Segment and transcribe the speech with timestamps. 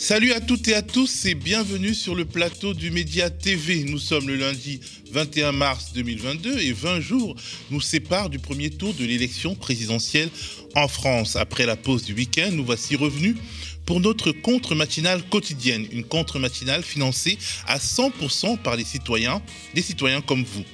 [0.00, 3.84] Salut à toutes et à tous et bienvenue sur le plateau du Média TV.
[3.84, 4.80] Nous sommes le lundi
[5.12, 7.36] 21 mars 2022 et 20 jours
[7.70, 10.30] nous séparent du premier tour de l'élection présidentielle
[10.74, 11.36] en France.
[11.36, 13.36] Après la pause du week-end, nous voici revenus
[13.84, 17.36] pour notre contre-matinale quotidienne, une contre-matinale financée
[17.66, 19.42] à 100% par les citoyens,
[19.74, 20.64] des citoyens comme vous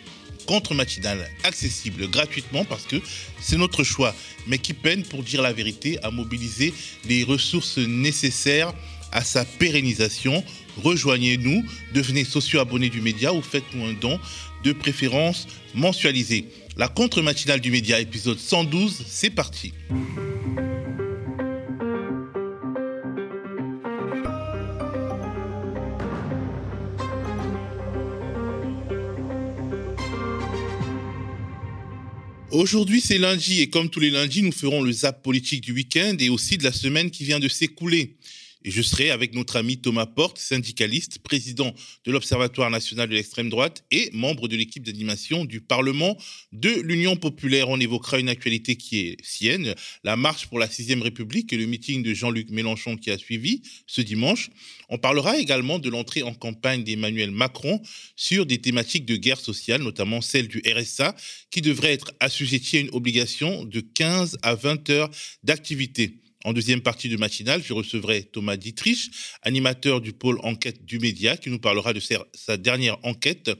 [0.46, 2.96] contre-matinale accessible gratuitement parce que
[3.40, 4.14] c'est notre choix,
[4.46, 6.72] mais qui peine, pour dire la vérité, à mobiliser
[7.08, 8.72] les ressources nécessaires
[9.12, 10.44] à sa pérennisation.
[10.82, 11.64] Rejoignez-nous,
[11.94, 14.18] devenez socio-abonné du média ou faites-nous un don
[14.64, 16.46] de préférence mensualisé.
[16.76, 19.72] La contre-matinale du média, épisode 112, c'est parti.
[32.56, 36.16] Aujourd'hui, c'est lundi et comme tous les lundis, nous ferons le zap politique du week-end
[36.18, 38.16] et aussi de la semaine qui vient de s'écouler.
[38.66, 41.72] Et je serai avec notre ami Thomas Porte, syndicaliste, président
[42.04, 46.18] de l'Observatoire national de l'extrême droite et membre de l'équipe d'animation du Parlement
[46.50, 47.68] de l'Union populaire.
[47.68, 49.72] On évoquera une actualité qui est sienne,
[50.02, 53.62] la marche pour la sixième République et le meeting de Jean-Luc Mélenchon qui a suivi
[53.86, 54.50] ce dimanche.
[54.88, 57.80] On parlera également de l'entrée en campagne d'Emmanuel Macron
[58.16, 61.14] sur des thématiques de guerre sociale, notamment celle du RSA,
[61.52, 65.10] qui devrait être assujettie à une obligation de 15 à 20 heures
[65.44, 66.18] d'activité.
[66.46, 69.10] En deuxième partie de matinale, je recevrai Thomas Dietrich,
[69.42, 73.50] animateur du pôle enquête du média, qui nous parlera de sa dernière enquête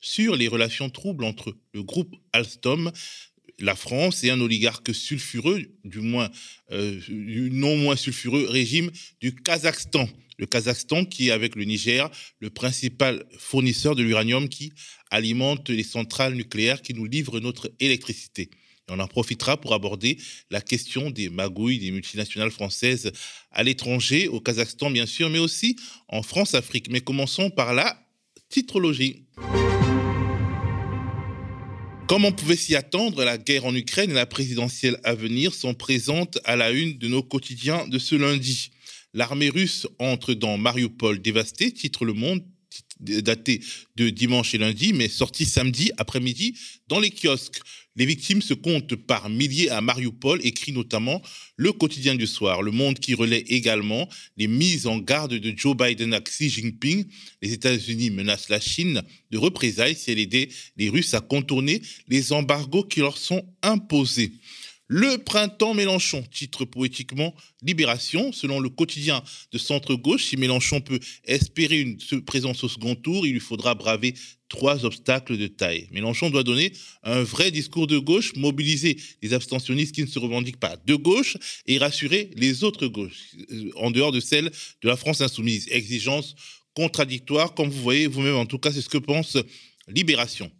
[0.00, 2.90] sur les relations troubles entre le groupe Alstom,
[3.60, 6.32] la France et un oligarque sulfureux, du moins
[6.72, 8.90] euh, non moins sulfureux régime
[9.20, 10.08] du Kazakhstan.
[10.36, 14.72] Le Kazakhstan qui est avec le Niger le principal fournisseur de l'uranium qui
[15.12, 18.50] alimente les centrales nucléaires qui nous livrent notre électricité
[18.92, 20.18] on en profitera pour aborder
[20.50, 23.10] la question des magouilles des multinationales françaises
[23.50, 25.76] à l'étranger, au Kazakhstan bien sûr, mais aussi
[26.08, 26.90] en France-Afrique.
[26.90, 27.98] Mais commençons par la
[28.48, 29.24] titrologie.
[32.06, 35.72] Comme on pouvait s'y attendre, la guerre en Ukraine et la présidentielle à venir sont
[35.72, 38.70] présentes à la une de nos quotidiens de ce lundi?
[39.14, 42.44] L'armée russe entre dans Mariupol dévasté, titre Le Monde,
[43.00, 43.60] daté
[43.96, 46.56] de dimanche et lundi, mais sorti samedi après-midi
[46.88, 47.60] dans les kiosques.
[47.94, 51.20] Les victimes se comptent par milliers à Mariupol, écrit notamment
[51.56, 52.62] le quotidien du soir.
[52.62, 54.08] Le Monde qui relaie également
[54.38, 57.04] les mises en garde de Joe Biden à Xi Jinping.
[57.42, 60.48] Les États-Unis menacent la Chine de représailles si elle aidait
[60.78, 64.32] les Russes à contourner les embargos qui leur sont imposés.
[64.94, 68.30] Le printemps Mélenchon, titre poétiquement Libération.
[68.30, 73.32] Selon le quotidien de centre-gauche, si Mélenchon peut espérer une présence au second tour, il
[73.32, 74.12] lui faudra braver
[74.50, 75.88] trois obstacles de taille.
[75.92, 80.60] Mélenchon doit donner un vrai discours de gauche, mobiliser les abstentionnistes qui ne se revendiquent
[80.60, 84.50] pas de gauche et rassurer les autres gauches, euh, en dehors de celle
[84.82, 85.68] de la France insoumise.
[85.70, 86.34] Exigence
[86.74, 89.38] contradictoire, comme vous voyez vous-même, en tout cas, c'est ce que pense
[89.88, 90.52] Libération.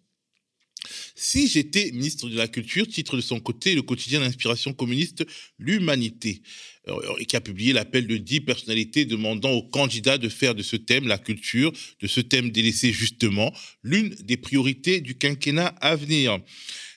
[1.25, 5.25] Si j'étais ministre de la Culture, titre de son côté le quotidien d'inspiration communiste
[5.57, 6.43] L'Humanité,
[6.89, 10.75] euh, qui a publié l'appel de dix personnalités demandant aux candidats de faire de ce
[10.75, 16.41] thème, la culture, de ce thème délaissé justement, l'une des priorités du quinquennat à venir.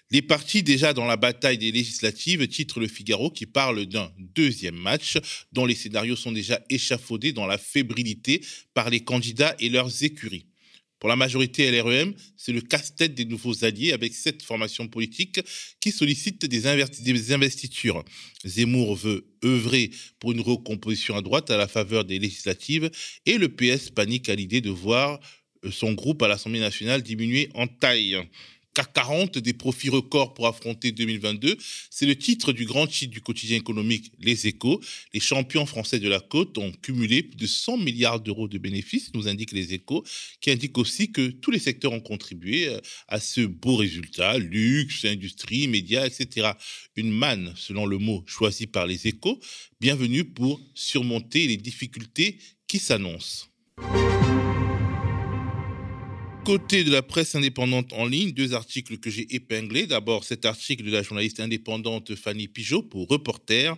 [0.10, 4.76] Les partis déjà dans la bataille des législatives, titre Le Figaro, qui parle d'un deuxième
[4.76, 5.20] match
[5.52, 8.42] dont les scénarios sont déjà échafaudés dans la fébrilité
[8.74, 10.48] par les candidats et leurs écuries.
[11.06, 15.40] Pour la majorité LREM, c'est le casse-tête des nouveaux alliés avec cette formation politique
[15.80, 18.04] qui sollicite des, investitures.
[18.44, 22.90] Zemmour veut œuvrer pour une recomposition à droite à la faveur des législatives
[23.28, 25.20] et le PS panique à l'idée de voir
[25.70, 28.18] son groupe à l'Assemblée nationale diminuer en taille.
[28.76, 31.58] CAC 40 des profits records pour affronter 2022.
[31.90, 34.82] C'est le titre du grand titre du quotidien économique Les Échos.
[35.14, 39.14] Les champions français de la côte ont cumulé plus de 100 milliards d'euros de bénéfices,
[39.14, 40.04] nous indique Les Échos,
[40.42, 45.06] qui indique aussi que tous les secteurs ont contribué euh, à ce beau résultat, luxe,
[45.06, 46.52] industrie, médias, etc.
[46.96, 49.40] Une manne, selon le mot choisi par Les Échos.
[49.80, 52.38] Bienvenue pour surmonter les difficultés
[52.68, 53.48] qui s'annoncent
[56.46, 59.88] côté de la presse indépendante en ligne, deux articles que j'ai épinglés.
[59.88, 63.76] D'abord, cet article de la journaliste indépendante Fanny Pigeot pour Reporter.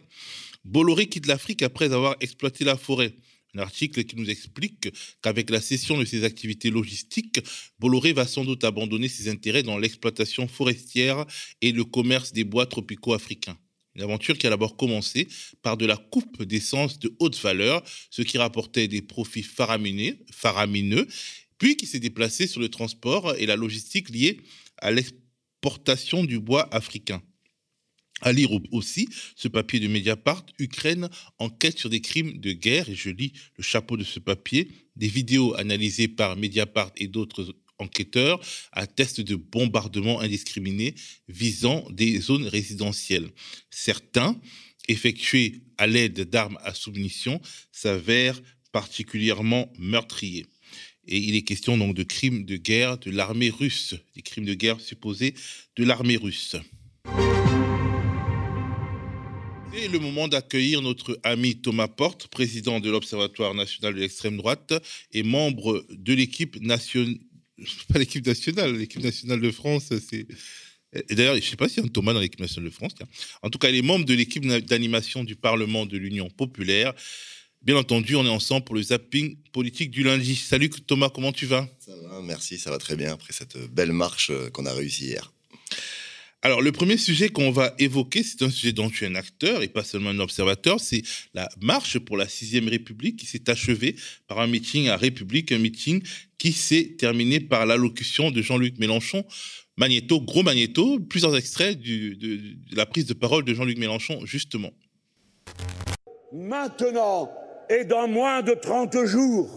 [0.65, 3.13] Bolloré quitte l'Afrique après avoir exploité la forêt.
[3.55, 4.89] Un article qui nous explique
[5.21, 7.39] qu'avec la cession de ses activités logistiques,
[7.79, 11.25] Bolloré va sans doute abandonner ses intérêts dans l'exploitation forestière
[11.61, 13.57] et le commerce des bois tropicaux africains.
[13.95, 15.29] Une aventure qui a d'abord commencé
[15.61, 17.81] par de la coupe d'essence de haute valeur,
[18.11, 21.07] ce qui rapportait des profits faramineux
[21.57, 24.41] puis qui s'est déplacé sur le transport et la logistique liée
[24.77, 27.21] à l'exportation du bois africain.
[28.21, 31.07] À lire aussi ce papier de Mediapart, Ukraine
[31.37, 35.07] enquête sur des crimes de guerre, et je lis le chapeau de ce papier, des
[35.07, 38.39] vidéos analysées par Mediapart et d'autres enquêteurs
[38.71, 40.95] attestent de bombardements indiscriminés
[41.27, 43.29] visant des zones résidentielles.
[43.69, 44.39] Certains,
[44.87, 47.39] effectués à l'aide d'armes à submission,
[47.71, 50.47] s'avèrent particulièrement meurtriers.
[51.07, 54.53] Et il est question donc de crimes de guerre de l'armée russe, des crimes de
[54.53, 55.33] guerre supposés
[55.77, 56.57] de l'armée russe.
[59.73, 64.73] C'est le moment d'accueillir notre ami Thomas Porte, président de l'Observatoire national de l'extrême droite
[65.13, 67.15] et membre de l'équipe nationale,
[67.93, 69.89] pas l'équipe nationale, l'équipe nationale de France.
[71.11, 72.93] D'ailleurs, je ne sais pas s'il y a un Thomas dans l'équipe nationale de France.
[73.43, 76.93] En tout cas, il est membre de l'équipe d'animation du Parlement de l'Union populaire.
[77.67, 80.37] Bien entendu, on est ensemble pour le zapping politique du lundi.
[80.37, 81.67] Salut Thomas, comment tu vas?
[81.79, 85.07] Ça va, merci, ça va très bien après cette belle marche euh, qu'on a réussi
[85.07, 85.33] hier.
[86.41, 89.63] Alors, le premier sujet qu'on va évoquer, c'est un sujet dont tu es un acteur
[89.63, 91.01] et pas seulement un observateur, c'est
[91.33, 93.97] la marche pour la sixième République qui s'est achevée
[94.27, 96.01] par un meeting à République, un meeting
[96.37, 99.25] qui s'est terminé par l'allocution de Jean-Luc Mélenchon.
[99.75, 104.71] Magnéto, gros Magnéto, plusieurs extraits de, de la prise de parole de Jean-Luc Mélenchon, justement.
[106.31, 107.29] Maintenant,
[107.69, 109.49] et dans moins de 30 jours,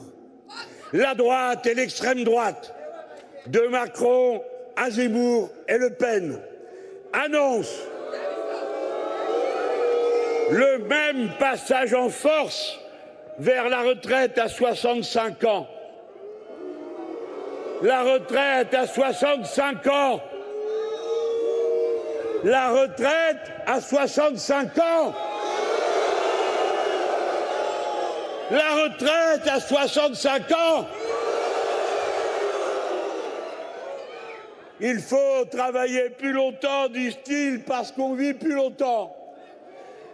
[0.93, 2.75] la droite et l'extrême droite,
[3.47, 4.43] de Macron
[4.77, 6.41] à et Le Pen,
[7.13, 7.83] annoncent
[10.51, 12.79] le même passage en force
[13.39, 15.69] vers la retraite à 65 ans.
[17.83, 20.21] La retraite à 65 ans.
[22.45, 25.15] La retraite à 65 ans.
[28.51, 30.87] La retraite à 65 ans.
[34.81, 39.15] Il faut travailler plus longtemps, disent-ils, parce qu'on vit plus longtemps.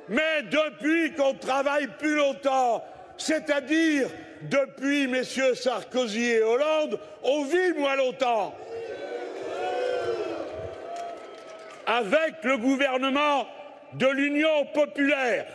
[0.09, 2.85] Mais depuis qu'on travaille plus longtemps,
[3.17, 4.09] c'est-à-dire
[4.43, 8.55] depuis messieurs Sarkozy et Hollande, on vit moins longtemps.
[11.87, 13.47] Avec le gouvernement
[13.94, 15.47] de l'Union populaire,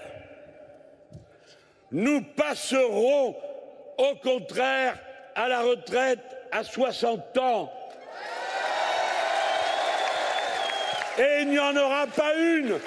[1.91, 3.35] nous passerons
[3.97, 4.97] au contraire
[5.35, 6.19] à la retraite
[6.51, 7.71] à 60 ans.
[11.17, 12.79] Et il n'y en aura pas une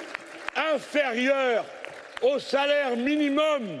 [0.73, 1.65] inférieure
[2.21, 3.79] au salaire minimum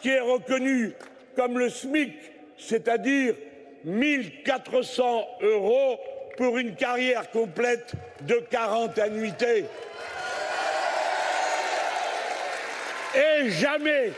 [0.00, 0.94] qui est reconnu
[1.36, 2.14] comme le SMIC,
[2.58, 3.34] c'est-à-dire
[3.84, 5.98] 1400 euros
[6.36, 7.92] pour une carrière complète
[8.22, 9.66] de 40 annuités.
[13.14, 14.12] Et jamais,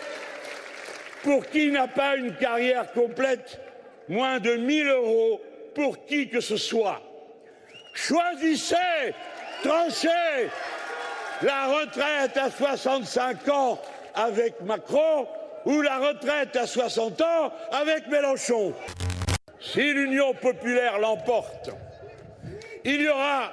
[1.23, 3.61] pour qui n'a pas une carrière complète,
[4.09, 5.41] moins de 1000 euros
[5.75, 7.03] pour qui que ce soit.
[7.95, 9.15] Choisissez,
[9.63, 10.49] tranchez
[11.43, 13.81] la retraite à 65 ans
[14.15, 15.27] avec Macron
[15.65, 18.75] ou la retraite à 60 ans avec Mélenchon.
[19.61, 21.71] Si l'Union populaire l'emporte,
[22.85, 23.51] il y aura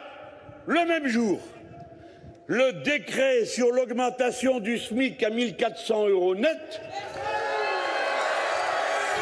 [0.65, 1.39] le même jour
[2.51, 6.81] le décret sur l'augmentation du SMIC à 1400 euros net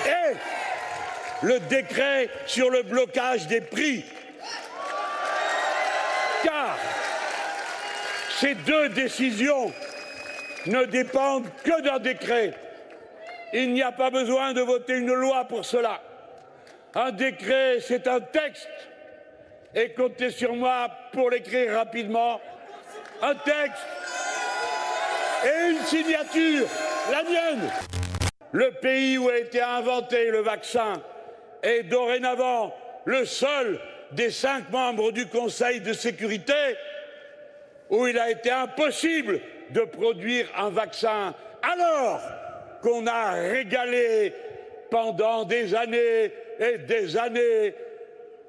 [0.07, 4.03] et le décret sur le blocage des prix.
[6.43, 6.75] Car
[8.39, 9.71] ces deux décisions
[10.65, 12.55] ne dépendent que d'un décret.
[13.53, 16.01] Il n'y a pas besoin de voter une loi pour cela.
[16.95, 18.67] Un décret, c'est un texte.
[19.75, 22.41] Et comptez sur moi pour l'écrire rapidement
[23.21, 23.87] un texte
[25.45, 26.67] et une signature,
[27.11, 27.69] la mienne.
[28.51, 31.01] Le pays où a été inventé le vaccin
[31.61, 32.73] est dorénavant
[33.05, 33.79] le seul
[34.11, 36.53] des cinq membres du Conseil de sécurité
[37.89, 39.39] où il a été impossible
[39.71, 42.21] de produire un vaccin alors
[42.81, 44.33] qu'on a régalé
[44.89, 47.75] pendant des années et des années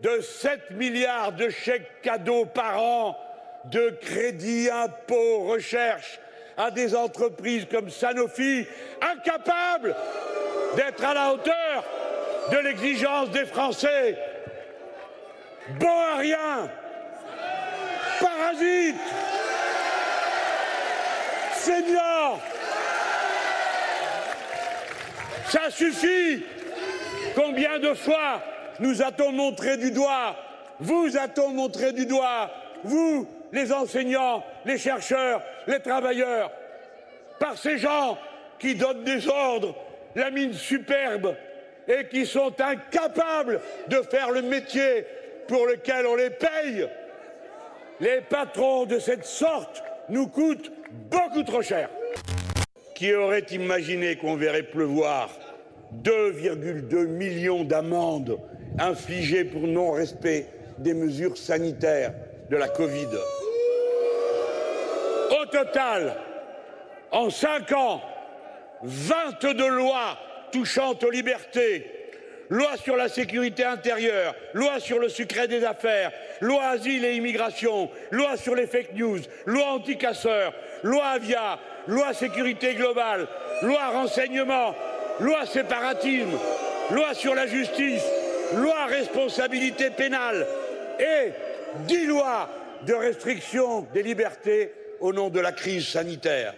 [0.01, 3.17] de 7 milliards de chèques cadeaux par an
[3.67, 6.19] de crédit impôt recherche
[6.57, 8.67] à des entreprises comme Sanofi,
[9.01, 9.95] incapables
[10.77, 11.85] d'être à la hauteur
[12.51, 14.19] de l'exigence des Français.
[15.79, 16.71] Bon à rien,
[18.21, 18.97] parasite,
[21.55, 22.41] senior.
[25.49, 26.45] Ça suffit.
[27.35, 28.41] Combien de fois
[28.81, 30.37] nous a-t-on montré du doigt
[30.79, 32.51] Vous a-t-on montré du doigt
[32.85, 36.51] Vous, les enseignants, les chercheurs, les travailleurs,
[37.39, 38.19] par ces gens
[38.59, 39.75] qui donnent des ordres,
[40.15, 41.35] la mine superbe,
[41.89, 45.07] et qui sont incapables de faire le métier
[45.49, 46.87] pour lequel on les paye.
[48.01, 50.71] Les patrons de cette sorte nous coûtent
[51.11, 51.89] beaucoup trop cher.
[52.95, 55.31] Qui aurait imaginé qu'on verrait pleuvoir
[56.03, 58.39] 2,2 millions d'amendes
[58.79, 60.47] infligées pour non-respect
[60.79, 62.13] des mesures sanitaires
[62.51, 63.09] de la Covid?
[65.31, 66.17] Au total,
[67.13, 68.03] en cinq ans,
[68.83, 70.19] 22 lois
[70.51, 71.87] touchant aux libertés,
[72.49, 76.11] loi sur la sécurité intérieure, loi sur le secret des affaires,
[76.41, 82.75] loi asile et immigration, loi sur les fake news, loi anti-casseurs, loi avia, loi sécurité
[82.75, 83.29] globale,
[83.63, 84.75] loi renseignement,
[85.21, 86.39] loi séparatisme,
[86.91, 88.05] loi sur la justice,
[88.57, 90.45] loi responsabilité pénale
[90.99, 91.31] et
[91.87, 92.49] dix lois
[92.85, 96.55] de restriction des libertés au nom de la crise sanitaire.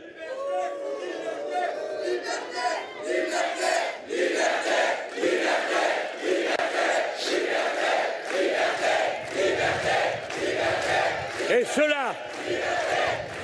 [11.50, 12.14] Et cela,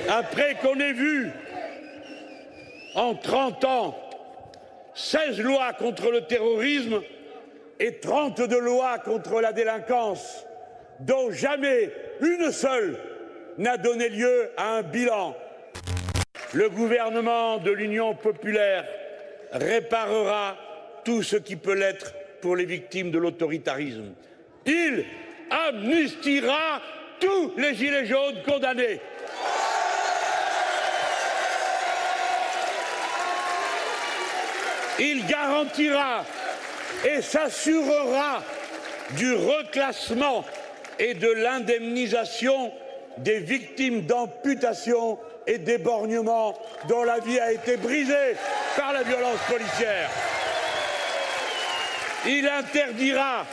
[0.09, 1.29] après qu'on ait vu
[2.95, 3.95] en 30 ans
[4.95, 7.01] 16 lois contre le terrorisme
[7.79, 10.45] et 32 lois contre la délinquance,
[10.99, 12.97] dont jamais une seule
[13.59, 15.35] n'a donné lieu à un bilan.
[16.53, 18.85] Le gouvernement de l'Union populaire
[19.51, 20.57] réparera
[21.03, 24.13] tout ce qui peut l'être pour les victimes de l'autoritarisme.
[24.65, 25.05] Il
[25.49, 26.81] amnistiera
[27.19, 29.01] tous les gilets jaunes condamnés.
[34.99, 36.25] Il garantira
[37.05, 38.41] et s'assurera
[39.17, 40.45] du reclassement
[40.97, 42.71] et de l'indemnisation
[43.19, 46.57] des victimes d'amputation et d'éborgnement
[46.87, 48.35] dont la vie a été brisée
[48.77, 50.09] par la violence policière.
[52.25, 53.45] Il interdira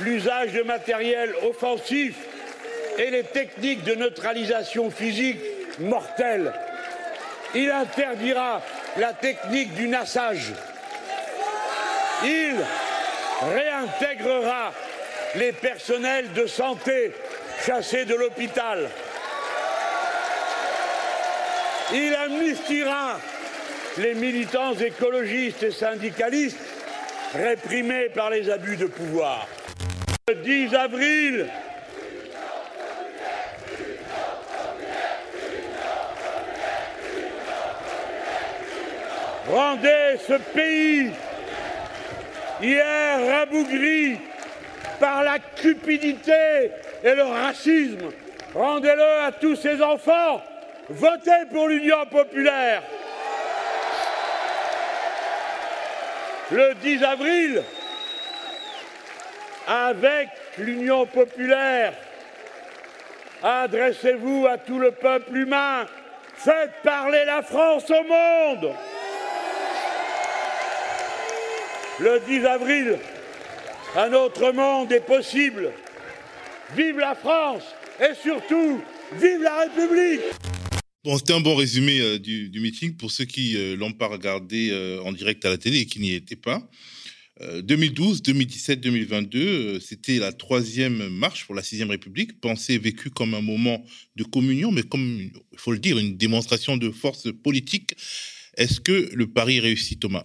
[0.00, 2.16] l'usage de matériel offensif
[2.98, 5.40] et les techniques de neutralisation physique
[5.78, 6.52] mortelles.
[7.54, 8.60] Il interdira
[8.96, 10.52] la technique du nassage.
[12.24, 12.56] Il
[13.54, 14.72] réintégrera
[15.36, 17.12] les personnels de santé
[17.64, 18.88] chassés de l'hôpital.
[21.92, 23.18] Il amnistiera
[23.96, 26.58] les militants écologistes et syndicalistes
[27.34, 29.46] réprimés par les abus de pouvoir.
[30.28, 31.46] Le 10 avril,
[39.48, 41.10] rendez ce pays
[42.60, 44.18] hier rabougri
[45.00, 46.70] par la cupidité
[47.02, 48.10] et le racisme.
[48.54, 50.42] Rendez-le à tous ces enfants.
[50.88, 52.82] Votez pour l'Union populaire.
[56.50, 57.62] Le 10 avril,
[59.66, 61.92] avec l'Union populaire,
[63.42, 65.84] adressez-vous à tout le peuple humain.
[66.34, 68.72] Faites parler la France au monde.
[72.00, 72.98] Le 10 avril,
[73.96, 75.70] un autre monde est possible.
[76.76, 77.62] Vive la France
[77.98, 78.82] et surtout,
[79.14, 80.20] vive la République
[81.02, 84.68] Bon, c'était un bon résumé euh, du, meeting pour ceux qui euh, l'ont pas regardé
[84.70, 86.68] euh, en direct à la télé et qui n'y étaient pas.
[87.62, 93.40] 2012, 2017, 2022, c'était la troisième marche pour la sixième République, pensée vécue comme un
[93.40, 93.84] moment
[94.16, 97.94] de communion, mais comme, il faut le dire, une démonstration de force politique.
[98.56, 100.24] Est-ce que le pari réussit, Thomas?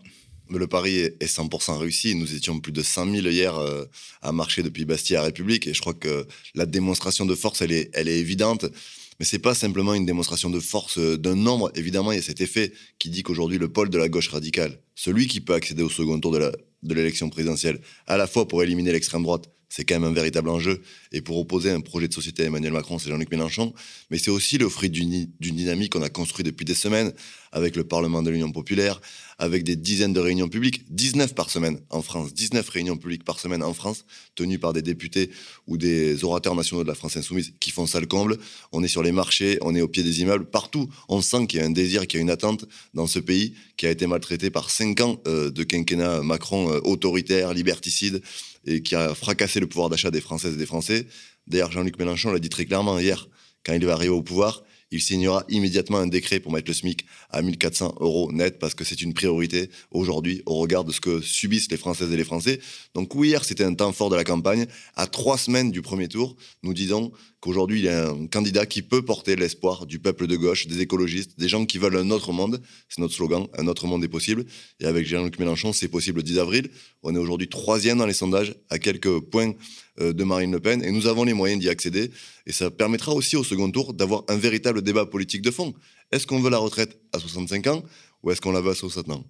[0.49, 2.15] Le pari est 100% réussi.
[2.15, 3.85] Nous étions plus de 5000 hier euh,
[4.21, 5.67] à marcher depuis Bastille à République.
[5.67, 8.65] Et je crois que la démonstration de force, elle est, elle est évidente.
[9.19, 11.71] Mais c'est pas simplement une démonstration de force euh, d'un nombre.
[11.75, 14.79] Évidemment, il y a cet effet qui dit qu'aujourd'hui, le pôle de la gauche radicale,
[14.95, 18.91] celui qui peut accéder au second tour de l'élection présidentielle, à la fois pour éliminer
[18.91, 20.83] l'extrême droite, c'est quand même un véritable enjeu.
[21.11, 23.73] Et pour opposer un projet de société à Emmanuel Macron, c'est Jean-Luc Mélenchon.
[24.11, 27.11] Mais c'est aussi le fruit d'une dynamique qu'on a construite depuis des semaines
[27.53, 28.99] avec le Parlement de l'Union populaire,
[29.37, 33.39] avec des dizaines de réunions publiques, 19 par semaine en France, 19 réunions publiques par
[33.39, 34.05] semaine en France,
[34.35, 35.29] tenues par des députés
[35.67, 38.37] ou des orateurs nationaux de la France insoumise qui font ça le comble.
[38.71, 40.89] On est sur les marchés, on est au pied des immeubles, partout.
[41.07, 43.53] On sent qu'il y a un désir, qu'il y a une attente dans ce pays
[43.77, 48.21] qui a été maltraité par cinq ans euh, de quinquennat Macron euh, autoritaire, liberticide,
[48.65, 51.05] et qui a fracassé le pouvoir d'achat des Françaises et des Français.
[51.47, 53.27] D'ailleurs, Jean-Luc Mélenchon l'a dit très clairement hier,
[53.65, 57.05] quand il va arriver au pouvoir, il signera immédiatement un décret pour mettre le SMIC
[57.31, 61.19] à 1400 euros net parce que c'est une priorité aujourd'hui au regard de ce que
[61.19, 62.59] subissent les Françaises et les Français.
[62.93, 64.67] Donc oui, hier, c'était un temps fort de la campagne.
[64.95, 68.83] À trois semaines du premier tour, nous disons qu'aujourd'hui, il y a un candidat qui
[68.83, 72.31] peut porter l'espoir du peuple de gauche, des écologistes, des gens qui veulent un autre
[72.31, 72.61] monde.
[72.87, 74.45] C'est notre slogan, un autre monde est possible.
[74.79, 76.69] Et avec Jean-Luc Mélenchon, c'est possible le 10 avril.
[77.01, 79.53] On est aujourd'hui troisième dans les sondages, à quelques points
[79.99, 82.11] de Marine Le Pen, et nous avons les moyens d'y accéder.
[82.45, 85.73] Et ça permettra aussi au second tour d'avoir un véritable débat politique de fond.
[86.11, 87.83] Est-ce qu'on veut la retraite à 65 ans
[88.21, 89.23] ou est-ce qu'on la veut à 60 ans?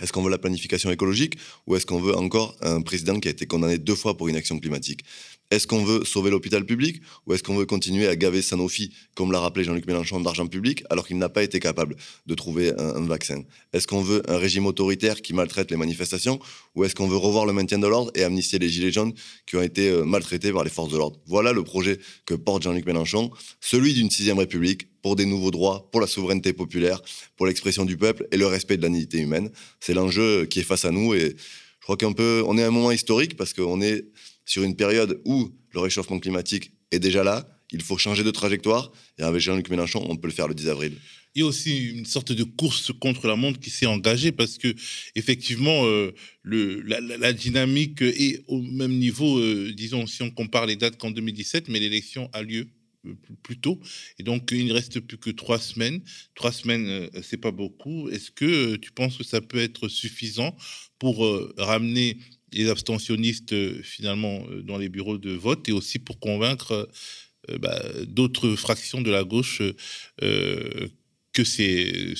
[0.00, 3.30] Est-ce qu'on veut la planification écologique ou est-ce qu'on veut encore un président qui a
[3.30, 5.04] été condamné deux fois pour inaction climatique?
[5.50, 9.32] Est-ce qu'on veut sauver l'hôpital public ou est-ce qu'on veut continuer à gaver Sanofi, comme
[9.32, 13.00] l'a rappelé Jean-Luc Mélenchon, d'argent public, alors qu'il n'a pas été capable de trouver un,
[13.00, 13.42] vaccin?
[13.72, 16.38] Est-ce qu'on veut un régime autoritaire qui maltraite les manifestations
[16.76, 19.12] ou est-ce qu'on veut revoir le maintien de l'ordre et amnistier les gilets jaunes
[19.46, 21.18] qui ont été euh, maltraités par les forces de l'ordre?
[21.26, 23.30] Voilà le projet que porte Jean-Luc Mélenchon,
[23.60, 27.02] celui d'une sixième république pour des nouveaux droits, pour la souveraineté populaire,
[27.36, 29.50] pour l'expression du peuple et le respect de la dignité humaine.
[29.80, 31.34] C'est l'enjeu qui est face à nous et
[31.80, 32.14] je crois qu'on
[32.46, 34.04] on est à un moment historique parce qu'on est
[34.50, 38.90] sur une période où le réchauffement climatique est déjà là, il faut changer de trajectoire.
[39.16, 40.94] Et avec Jean-Luc Mélenchon, on peut le faire le 10 avril.
[41.36, 44.58] Il y a aussi une sorte de course contre la montre qui s'est engagée parce
[44.58, 44.74] que
[45.14, 50.96] effectivement euh, la, dynamique est au même niveau, euh, disons si on compare les dates
[50.96, 52.66] qu'en 2017, mais l'élection a lieu
[53.06, 53.14] euh,
[53.44, 53.78] plus tôt
[54.18, 56.00] et donc il ne reste plus que trois semaines.
[56.34, 58.08] Trois semaines, c'est pas beaucoup.
[58.08, 60.56] Est-ce que tu penses que ça peut être suffisant
[60.98, 61.24] pour
[61.56, 62.18] ramener
[62.52, 66.88] les abstentionnistes euh, finalement euh, dans les bureaux de vote et aussi pour convaincre
[67.50, 69.62] euh, bah, d'autres fractions de la gauche
[71.32, 72.14] que c'est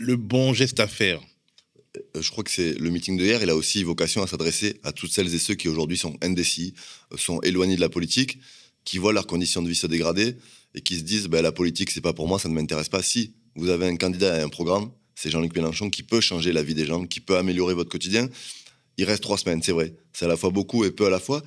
[0.00, 1.20] le bon geste à faire.
[2.18, 4.92] Je crois que c'est le meeting de hier, il a aussi vocation à s'adresser à
[4.92, 6.74] toutes celles et ceux qui aujourd'hui sont indécis,
[7.16, 8.38] sont éloignés de la politique,
[8.84, 10.36] qui voient leurs conditions de vie se dégrader
[10.74, 13.02] et qui se disent bah, la politique c'est pas pour moi, ça ne m'intéresse pas.
[13.02, 16.62] Si vous avez un candidat et un programme, c'est Jean-Luc Mélenchon qui peut changer la
[16.62, 18.28] vie des gens, qui peut améliorer votre quotidien.
[18.98, 19.94] Il reste trois semaines, c'est vrai.
[20.12, 21.42] C'est à la fois beaucoup et peu à la fois.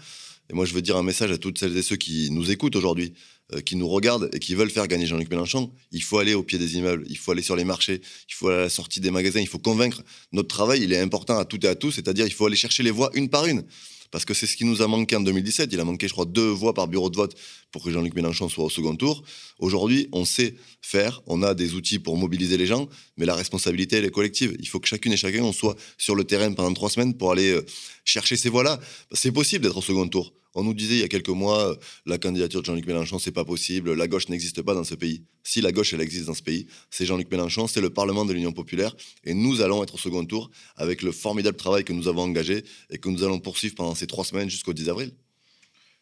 [0.49, 2.75] Et moi, je veux dire un message à toutes celles et ceux qui nous écoutent
[2.75, 3.13] aujourd'hui,
[3.53, 5.71] euh, qui nous regardent et qui veulent faire gagner Jean-Luc Mélenchon.
[5.91, 8.47] Il faut aller au pied des immeubles, il faut aller sur les marchés, il faut
[8.47, 10.01] aller à la sortie des magasins, il faut convaincre.
[10.31, 12.83] Notre travail, il est important à toutes et à tous, c'est-à-dire il faut aller chercher
[12.83, 13.63] les voix une par une
[14.11, 15.69] parce que c'est ce qui nous a manqué en 2017.
[15.71, 17.35] Il a manqué, je crois, deux voix par bureau de vote
[17.71, 19.23] pour que Jean-Luc Mélenchon soit au second tour.
[19.59, 23.97] Aujourd'hui, on sait faire, on a des outils pour mobiliser les gens, mais la responsabilité,
[23.97, 24.55] elle est collective.
[24.59, 27.31] Il faut que chacune et chacun, on soit sur le terrain pendant trois semaines pour
[27.31, 27.65] aller euh,
[28.03, 28.79] chercher ces voix-là.
[29.13, 30.33] C'est possible d'être au second tour.
[30.53, 33.31] On nous disait il y a quelques mois, euh, la candidature de Jean-Luc Mélenchon, c'est
[33.31, 35.23] pas possible, la gauche n'existe pas dans ce pays.
[35.43, 38.33] Si la gauche, elle existe dans ce pays, c'est Jean-Luc Mélenchon, c'est le Parlement de
[38.33, 42.07] l'Union populaire, et nous allons être au second tour avec le formidable travail que nous
[42.07, 45.13] avons engagé et que nous allons poursuivre pendant ces trois semaines jusqu'au 10 avril.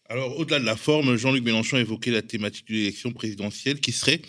[0.08, 3.92] Alors, au-delà de la forme, Jean-Luc Mélenchon a évoqué la thématique de l'élection présidentielle qui
[3.92, 4.24] serait,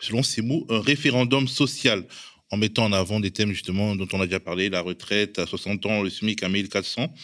[0.00, 2.04] selon ses mots, un référendum social
[2.50, 5.46] en mettant en avant des thèmes justement dont on a déjà parlé, la retraite à
[5.46, 7.14] 60 ans, le SMIC à 1400.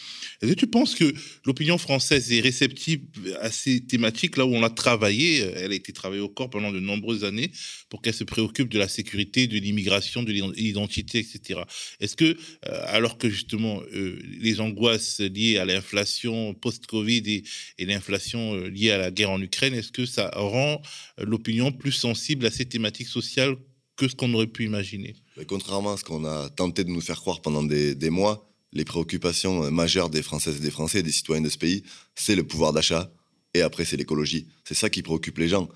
[0.41, 1.13] Est-ce que tu penses que
[1.45, 3.01] l'opinion française est réceptive
[3.41, 6.71] à ces thématiques là où on a travaillé Elle a été travaillée au corps pendant
[6.71, 7.51] de nombreuses années
[7.89, 11.61] pour qu'elle se préoccupe de la sécurité, de l'immigration, de l'identité, etc.
[11.99, 12.37] Est-ce que,
[12.67, 17.43] euh, alors que justement euh, les angoisses liées à l'inflation post-Covid et,
[17.77, 20.81] et l'inflation euh, liée à la guerre en Ukraine, est-ce que ça rend
[21.17, 23.57] l'opinion plus sensible à ces thématiques sociales
[23.97, 25.15] que ce qu'on aurait pu imaginer.
[25.47, 29.65] contrairement à ce qu'on a tenté de nous faire croire pendant des, mois, les préoccupations
[29.65, 31.83] euh, majeures des Françaises et des Français, des citoyens de ce pays,
[32.15, 33.11] c'est le pouvoir d'achat
[33.53, 34.47] et après c'est l'écologie.
[34.63, 35.67] C'est ça qui préoccupe les gens.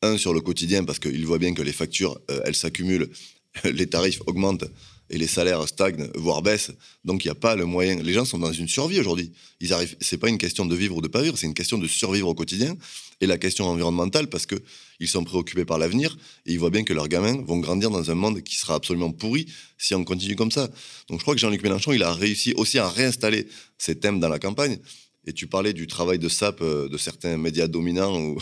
[0.00, 3.10] Un, sur le quotidien, parce qu'ils voient bien que les factures, euh, elles s'accumulent,
[3.64, 4.64] les tarifs augmentent
[5.10, 6.72] et les salaires stagnent, voire baissent.
[7.04, 7.96] Donc il n'y a pas le moyen.
[8.02, 9.32] Les gens sont dans une survie aujourd'hui.
[9.60, 9.96] Ils arrivent.
[10.00, 12.28] C'est pas une question de vivre ou de pas vivre, c'est une question de survivre
[12.28, 12.76] au quotidien.
[13.20, 14.54] Et la question environnementale, parce que
[15.00, 16.16] ils sont préoccupés par l'avenir
[16.46, 19.10] et ils voient bien que leurs gamins vont grandir dans un monde qui sera absolument
[19.10, 20.68] pourri si on continue comme ça.
[21.08, 24.28] Donc je crois que Jean-Luc Mélenchon, il a réussi aussi à réinstaller ces thèmes dans
[24.28, 24.78] la campagne.
[25.26, 28.38] Et tu parlais du travail de SAP euh, de certains médias dominants ou,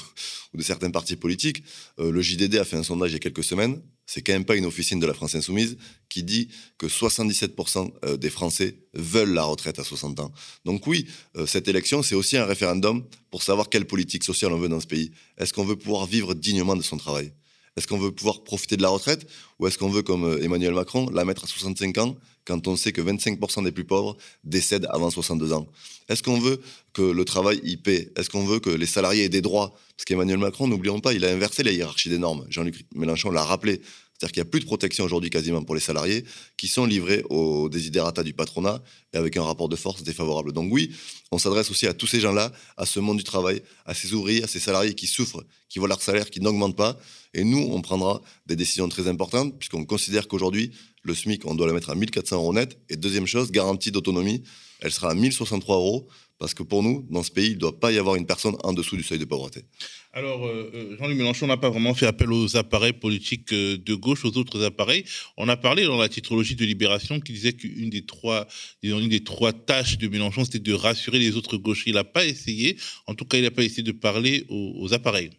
[0.54, 1.62] de certains partis politiques.
[1.98, 3.80] Euh, le JDD a fait un sondage il y a quelques semaines.
[4.06, 5.76] C'est quand même pas une officine de la France Insoumise
[6.08, 10.32] qui dit que 77% euh, des Français veulent la retraite à 60 ans.
[10.64, 11.06] Donc oui,
[11.46, 14.86] cette élection, c'est aussi un référendum pour savoir quelle politique sociale on veut dans ce
[14.86, 15.10] pays.
[15.36, 17.32] Est-ce qu'on veut pouvoir vivre dignement de son travail?
[17.76, 19.26] Est-ce qu'on veut pouvoir profiter de la retraite?
[19.58, 22.76] Ou est-ce qu'on veut, comme euh, Emmanuel Macron, la mettre à 65 ans quand on
[22.76, 25.66] sait que 25% des plus pauvres décèdent avant 62 ans
[26.08, 26.60] Est-ce qu'on veut
[26.92, 28.12] que le travail y paie?
[28.16, 29.76] Est-ce qu'on veut que les salariés aient des droits?
[29.96, 32.46] Parce qu'Emmanuel Macron, n'oublions pas, il a inversé la hiérarchie des normes.
[32.48, 33.80] Jean-Luc Mélenchon l'a rappelé.
[34.18, 36.24] C'est-à-dire qu'il n'y a plus de protection aujourd'hui quasiment pour les salariés
[36.56, 40.52] qui sont livrés aux désidératas du patronat et avec un rapport de force défavorable.
[40.52, 40.90] Donc oui,
[41.32, 44.42] on s'adresse aussi à tous ces gens-là, à ce monde du travail, à ces ouvriers,
[44.42, 46.98] à ces salariés qui souffrent, qui voient leur salaire qui n'augmente pas.
[47.34, 50.70] Et nous, on prendra des décisions très importantes puisqu'on considère qu'aujourd'hui,
[51.02, 52.78] le SMIC, on doit le mettre à 1400 euros net.
[52.88, 54.42] Et deuxième chose, garantie d'autonomie,
[54.80, 57.80] elle sera à 1063 euros Parce que pour nous, dans ce pays, il ne doit
[57.80, 59.64] pas y avoir une personne en dessous du seuil de pauvreté.
[60.12, 63.94] Alors, euh, euh, Jean-Luc Mélenchon n'a pas vraiment fait appel aux appareils politiques euh, de
[63.94, 65.04] gauche, aux autres appareils.
[65.38, 68.46] On a parlé dans la titrologie de Libération qui disait qu'une des trois,
[68.82, 71.84] une des trois tâches de Mélenchon, c'était de rassurer les autres gauches.
[71.86, 75.30] Il n'a pas essayé, en tout cas, il n'a pas essayé de parler aux, appareils.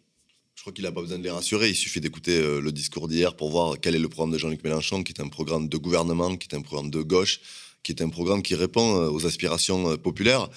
[0.54, 1.70] Je crois qu'il n'a pas besoin de les rassurer.
[1.70, 5.02] Il suffit d'écouter le discours d'hier pour voir quel est le programme de Jean-Luc Mélenchon,
[5.04, 7.40] qui est un programme de gouvernement, qui est un programme de gauche,
[7.82, 10.48] qui est un programme qui répond aux aspirations populaires.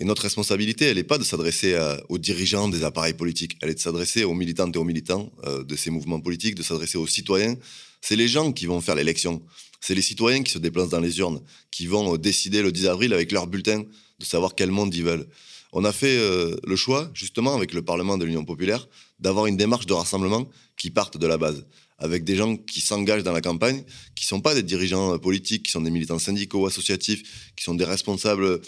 [0.00, 1.78] Et notre responsabilité, elle n'est pas de s'adresser
[2.08, 5.62] aux dirigeants des appareils politiques, elle est de s'adresser aux militantes et aux militants euh,
[5.64, 7.56] de ces mouvements politiques, de s'adresser aux citoyens.
[8.00, 9.42] C'est les gens qui vont faire l'élection.
[9.80, 12.86] C'est les citoyens qui se déplacent dans les urnes, qui vont euh, décider le 10
[12.86, 13.84] avril avec leur bulletin
[14.18, 15.26] de savoir quel monde ils veulent.
[15.72, 18.88] On a fait euh, le choix, justement, avec le Parlement de l'Union populaire,
[19.20, 21.66] d'avoir une démarche de rassemblement qui parte de la base
[22.02, 23.84] avec des gens qui s'engagent dans la campagne,
[24.16, 27.74] qui sont pas des dirigeants euh, politiques, qui sont des militants syndicaux, associatifs, qui sont
[27.74, 28.58] des responsables euh,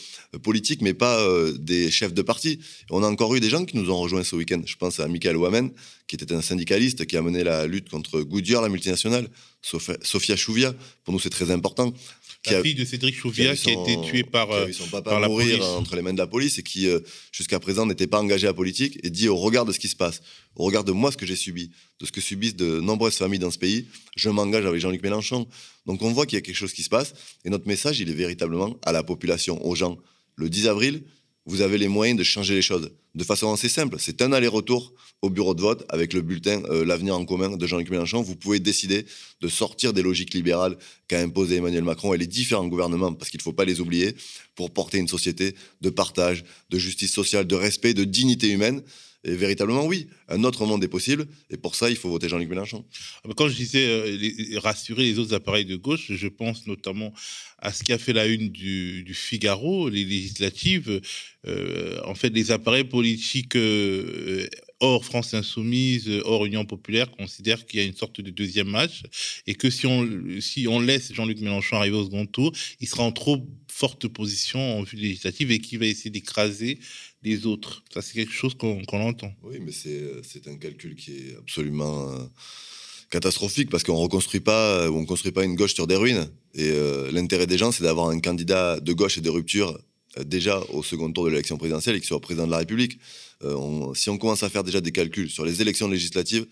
[0.43, 2.61] politiques, mais pas euh, des chefs de parti.
[2.91, 4.63] On a encore eu des gens qui nous ont rejoints ce week-end.
[4.65, 5.71] Je pense à Michael Ouamen,
[6.07, 9.29] qui était un syndicaliste, qui a mené la lutte contre Goodyear, la multinationale,
[9.63, 10.73] Sofia Chouvia.
[11.03, 11.93] Pour nous, c'est très important
[12.51, 15.59] la fille de Cédric Chouviat qui, a été tué par, qui son papa la mourir
[15.59, 15.65] police.
[15.65, 17.01] entre les mains de la police et qui, euh,
[17.33, 19.97] jusqu'à présent, n'était pas engagé à politique et dit au regard de ce qui se
[19.97, 20.21] passe,
[20.57, 23.39] au regard de moi, ce que j'ai subi, de ce que subissent de nombreuses familles
[23.39, 25.47] dans ce pays, je m'engage avec Jean-Luc Mélenchon.
[25.87, 28.11] Donc on voit qu'il y a quelque chose qui se passe et notre message, il
[28.11, 29.99] est véritablement à la population, aux gens.
[30.37, 31.05] Le 10 avril,
[31.47, 33.97] vous avez les moyens de changer les choses de façon assez simple.
[33.99, 37.67] C'est un aller-retour au bureau de vote avec le bulletin euh, L'avenir en commun de
[37.67, 38.23] Jean-Luc Mélenchon.
[38.23, 39.07] Vous pouvez décider
[39.41, 40.77] de sortir des logiques libérales
[41.07, 44.15] qu'a imposé Emmanuel Macron et les différents gouvernements, parce qu'il ne faut pas les oublier,
[44.55, 48.83] pour porter une société de partage, de justice sociale, de respect, de dignité humaine.
[49.25, 51.27] Et véritablement, oui, un autre monde est possible.
[51.51, 52.85] Et pour ça, il faut voter Jean-Luc Mélenchon.
[53.25, 57.13] Ah, quand je disais euh, rassurer les autres appareils de gauche, je pense notamment
[57.59, 61.01] à ce qui a fait la une du, Figaro, les législatives.
[61.47, 64.47] Euh, en fait, les appareils politiques euh,
[64.81, 69.03] hors France Insoumise, hors Union Populaire, considèrent qu'il y a une sorte de deuxième match
[69.47, 70.07] et que si on,
[70.41, 74.79] si on laisse Jean-Luc Mélenchon arriver au second tour, il sera en trop forte position
[74.79, 76.79] en vue législative et qu'il va essayer d'écraser
[77.25, 77.83] les autres.
[77.93, 79.33] Ça, c'est quelque chose qu'on entend.
[79.43, 82.19] Oui, mais c'est un calcul qui est absolument euh,
[83.11, 86.29] catastrophique parce qu'on reconstruit pas, on construit pas une gauche sur des ruines.
[86.55, 89.79] Et euh, l'intérêt des gens, c'est d'avoir un candidat de gauche et de rupture
[90.19, 92.99] euh, déjà au second tour de l'élection présidentielle et qui soit président de la République.
[93.95, 96.47] si on commence à faire déjà des calculs sur les élections législatives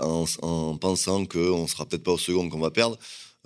[0.00, 2.98] en, en pensant qu'on sera peut-être pas au second qu'on va perdre,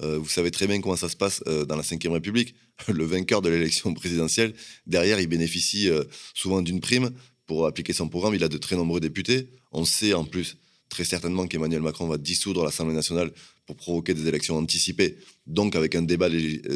[0.02, 2.54] euh, vous savez très bien comment ça se passe euh, dans la Ve République.
[2.88, 4.54] Le vainqueur de l'élection présidentielle,
[4.86, 7.10] derrière, il bénéficie euh, souvent d'une prime
[7.46, 8.34] pour appliquer son programme.
[8.34, 9.48] Il a de très nombreux députés.
[9.72, 10.56] On sait en plus
[10.88, 13.30] très certainement qu'Emmanuel Macron va dissoudre l'Assemblée nationale
[13.66, 16.28] pour provoquer des élections anticipées, donc avec un débat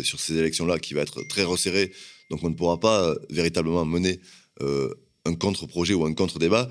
[0.04, 1.92] sur ces élections-là qui va être très resserré.
[2.30, 4.20] Donc on ne pourra pas véritablement mener
[4.60, 6.70] un contre-projet ou un contre-débat.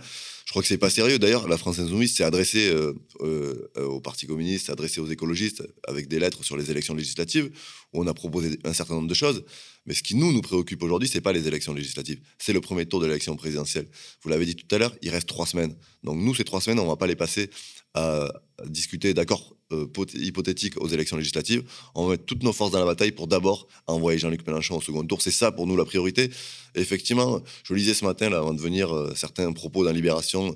[0.53, 1.17] Je crois que c'est pas sérieux.
[1.17, 5.63] D'ailleurs, la France Insoumise s'est adressée euh, euh, au Parti communiste, s'est adressée aux écologistes
[5.87, 7.49] avec des lettres sur les élections législatives
[7.91, 9.43] où on a proposé un certain nombre de choses.
[9.87, 12.85] Mais ce qui nous nous préoccupe aujourd'hui, c'est pas les élections législatives, c'est le premier
[12.85, 13.87] tour de l'élection présidentielle.
[14.21, 15.75] Vous l'avez dit tout à l'heure, il reste trois semaines.
[16.03, 17.49] Donc nous, ces trois semaines, on va pas les passer
[17.95, 18.31] à
[18.67, 21.63] discuter d'accords euh, hypothétiques aux élections législatives.
[21.95, 24.81] On va mettre toutes nos forces dans la bataille pour d'abord envoyer Jean-Luc Mélenchon au
[24.81, 25.21] second tour.
[25.21, 26.29] C'est ça pour nous la priorité.
[26.75, 30.55] effectivement, je lisais ce matin, avant de venir, euh, certains propos dans Libération,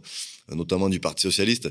[0.51, 1.69] euh, notamment du Parti Socialiste,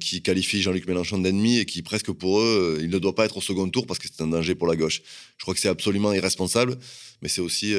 [0.00, 3.36] qui qualifie Jean-Luc Mélenchon d'ennemi et qui, presque pour eux, il ne doit pas être
[3.36, 5.02] au second tour parce que c'est un danger pour la gauche.
[5.36, 6.78] Je crois que c'est absolument irresponsable,
[7.20, 7.74] mais c'est aussi.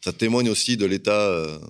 [0.00, 1.60] ça témoigne aussi de l'état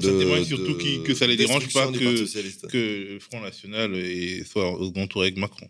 [0.00, 3.92] ça témoigne surtout que ça ne les dérange pas que, que le Front National
[4.44, 5.68] soit au second tour avec Macron.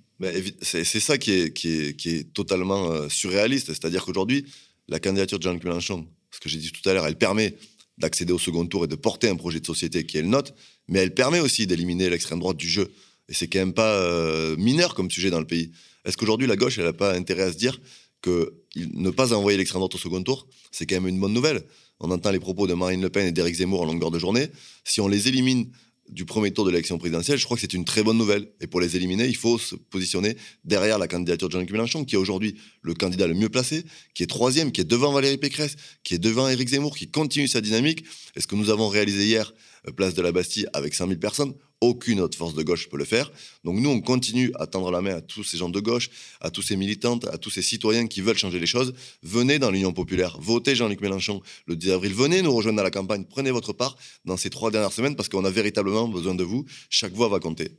[0.63, 3.69] C'est ça qui est, qui est, qui est totalement euh, surréaliste.
[3.69, 4.47] C'est-à-dire qu'aujourd'hui,
[4.89, 7.55] la candidature de Jean-Luc Mélenchon, ce que j'ai dit tout à l'heure, elle permet
[7.99, 10.53] d'accéder au second tour et de porter un projet de société qui est le nôtre,
[10.89, 12.93] mais elle permet aussi d'éliminer l'extrême droite du jeu.
[13.29, 15.73] Et c'est quand même pas euh, mineur comme sujet dans le pays.
[16.05, 17.81] Est-ce qu'aujourd'hui, la gauche, elle n'a pas intérêt à se dire
[18.27, 21.65] ne pas envoyer l'extrême droite au second tour, c'est quand même une bonne nouvelle
[22.01, 24.49] on entend les propos de Marine Le Pen et d'Éric Zemmour en longueur de journée.
[24.85, 25.71] Si on les élimine
[26.09, 28.49] du premier tour de l'élection présidentielle, je crois que c'est une très bonne nouvelle.
[28.61, 32.15] Et pour les éliminer, il faut se positionner derrière la candidature de Jean-Luc Mélenchon, qui
[32.15, 33.85] est aujourd'hui le candidat le mieux placé,
[34.15, 37.49] qui est troisième, qui est devant Valérie Pécresse, qui est devant Éric Zemmour, qui continue
[37.49, 38.05] sa dynamique.
[38.37, 39.53] Et ce que nous avons réalisé hier,
[39.89, 42.97] euh, place de la Bastille, avec 100 000 personnes, aucune autre force de gauche peut
[42.97, 43.31] le faire.
[43.65, 46.09] Donc nous, on continue à tendre la main à tous ces gens de gauche,
[46.41, 48.95] à tous ces militantes, à tous ces citoyens qui veulent changer les choses.
[49.23, 52.15] Venez dans l'Union populaire, votez Jean-Luc Mélenchon le 10 avril.
[52.15, 55.29] Venez nous rejoindre à la campagne, prenez votre part dans ces trois dernières semaines parce
[55.29, 56.65] qu'on a véritablement besoin de vous.
[56.89, 57.71] Chaque voix va compter.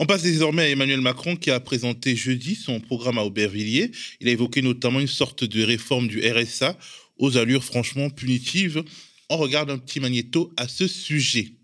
[0.00, 3.90] On passe désormais à Emmanuel Macron qui a présenté jeudi son programme à Aubervilliers.
[4.20, 6.78] Il a évoqué notamment une sorte de réforme du RSA
[7.18, 8.84] aux allures franchement punitives.
[9.28, 11.57] On regarde un petit magnéto à ce sujet.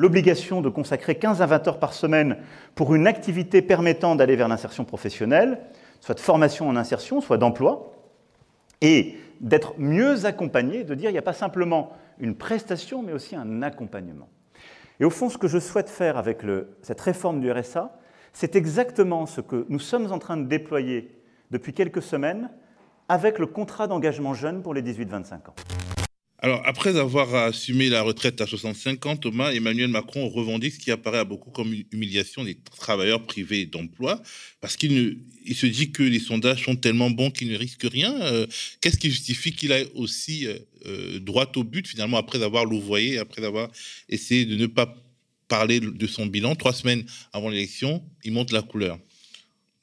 [0.00, 2.38] L'obligation de consacrer 15 à 20 heures par semaine
[2.74, 5.60] pour une activité permettant d'aller vers l'insertion professionnelle,
[6.00, 7.92] soit de formation en insertion, soit d'emploi,
[8.80, 13.36] et d'être mieux accompagné, de dire il n'y a pas simplement une prestation, mais aussi
[13.36, 14.30] un accompagnement.
[15.00, 16.38] Et au fond, ce que je souhaite faire avec
[16.80, 17.94] cette réforme du RSA,
[18.32, 22.48] c'est exactement ce que nous sommes en train de déployer depuis quelques semaines
[23.10, 25.54] avec le contrat d'engagement jeune pour les 18-25 ans.
[26.42, 30.90] Alors, après avoir assumé la retraite à 65 ans, Thomas, Emmanuel Macron revendique ce qui
[30.90, 34.22] apparaît à beaucoup comme une humiliation des travailleurs privés d'emploi,
[34.62, 35.18] parce qu'il
[35.54, 38.18] se dit que les sondages sont tellement bons qu'ils ne risquent rien.
[38.22, 38.46] Euh,
[38.80, 43.18] qu'est-ce qui justifie qu'il aille aussi euh, euh, droit au but, finalement, après avoir louvoyé,
[43.18, 43.70] après avoir
[44.08, 44.96] essayé de ne pas
[45.46, 46.54] parler de son bilan?
[46.54, 48.98] Trois semaines avant l'élection, il monte la couleur.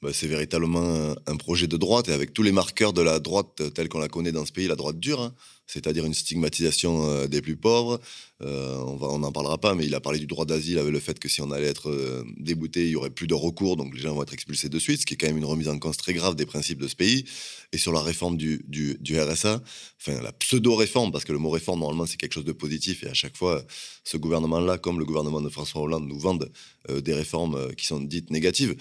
[0.00, 3.74] Bah, c'est véritablement un, projet de droite et avec tous les marqueurs de la droite
[3.74, 5.34] telle qu'on la connaît dans ce pays, la droite dure, hein.
[5.66, 8.00] c'est-à-dire une stigmatisation euh, des plus pauvres.
[8.40, 11.18] Euh, on n'en parlera pas, mais il a parlé du droit d'asile avec le fait
[11.18, 14.00] que si on allait être euh, débouté, il y aurait plus de recours, donc les
[14.00, 15.96] gens vont être expulsés de suite, ce qui est quand même une remise en cause
[15.96, 17.24] très grave des principes de ce pays.
[17.72, 19.60] Et sur la réforme du, du, RSA,
[20.00, 23.08] enfin la pseudo-réforme, parce que le mot réforme, normalement, c'est quelque chose de positif, et
[23.08, 23.64] à chaque fois,
[24.04, 26.52] ce gouvernement-là, comme le gouvernement de François Hollande, nous vendent
[26.88, 28.76] des réformes qui sont dites négatives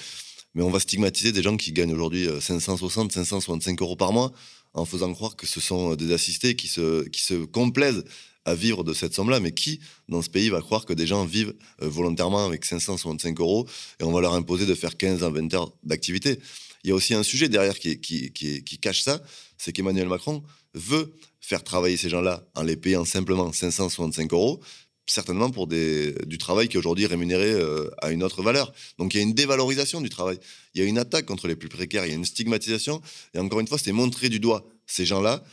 [0.58, 4.34] mais on va stigmatiser des gens qui gagnent aujourd'hui 560, euh, 565 euros par mois
[4.74, 8.04] en faisant croire que ce sont euh, des assistés qui se, complaisent
[8.44, 11.26] à vivre de cette somme-là, mais qui, dans ce pays, va croire que des gens
[11.26, 13.68] vivent euh, volontairement avec 565 euros
[14.00, 16.40] et on va leur imposer de faire 15 à 20 heures d'activité?
[16.84, 19.22] Il y a aussi un sujet derrière qui, qui cache ça,
[19.60, 20.42] c'est qu'Emmanuel Macron
[20.74, 24.60] veut faire travailler ces gens-là en les payant simplement 565 euros,
[25.08, 28.74] certainement pour des, du travail qui est aujourd'hui rémunéré euh, à une autre valeur.
[29.00, 30.38] Donc il y a une dévalorisation du travail.
[30.76, 33.02] Il y a une attaque contre les plus précaires, il y a une stigmatisation.
[33.34, 35.44] Et encore une fois, c'est montrer du doigt ces gens-là.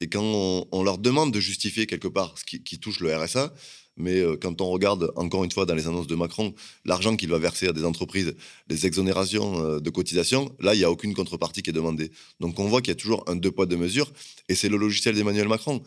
[0.00, 3.54] Et quand on, leur demande de justifier quelque part ce qui, touche le RSA,
[3.96, 7.28] mais euh, quand on regarde encore une fois dans les annonces de Macron l'argent qu'il
[7.28, 8.34] va verser à des entreprises,
[8.68, 12.10] les exonérations euh, de cotisations, là il n'y a aucune contrepartie qui est demandée.
[12.40, 14.12] Donc on voit qu'il y a toujours un deux poids deux mesures,
[14.48, 15.82] et c'est le logiciel d'Emmanuel Macron.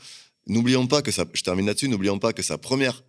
[0.47, 3.03] N'oublions pas que ça, je termine là-dessus, n'oublions pas que sa première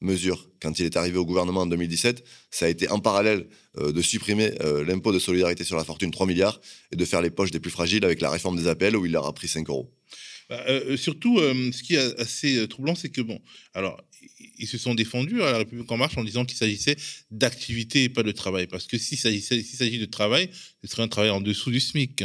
[0.00, 3.48] mesure, quand il est arrivé au gouvernement en 2017, ça a été en parallèle
[3.78, 6.60] euh, de supprimer euh, l'impôt de solidarité sur la fortune 3 milliards
[6.92, 9.12] et de faire les poches des plus fragiles avec la réforme des appels où il
[9.12, 9.92] leur a pris 5 euros.
[10.48, 13.38] Bah, euh, surtout, ce qui est assez troublant, c'est que, bon,
[13.74, 14.00] alors,
[14.58, 16.96] ils se sont défendus à la République en marche en disant qu'il s'agissait
[17.30, 18.66] d'activité et pas de travail.
[18.66, 20.50] Parce que s'il s'agit de travail,
[20.82, 22.24] ce serait un travail en dessous du SMIC.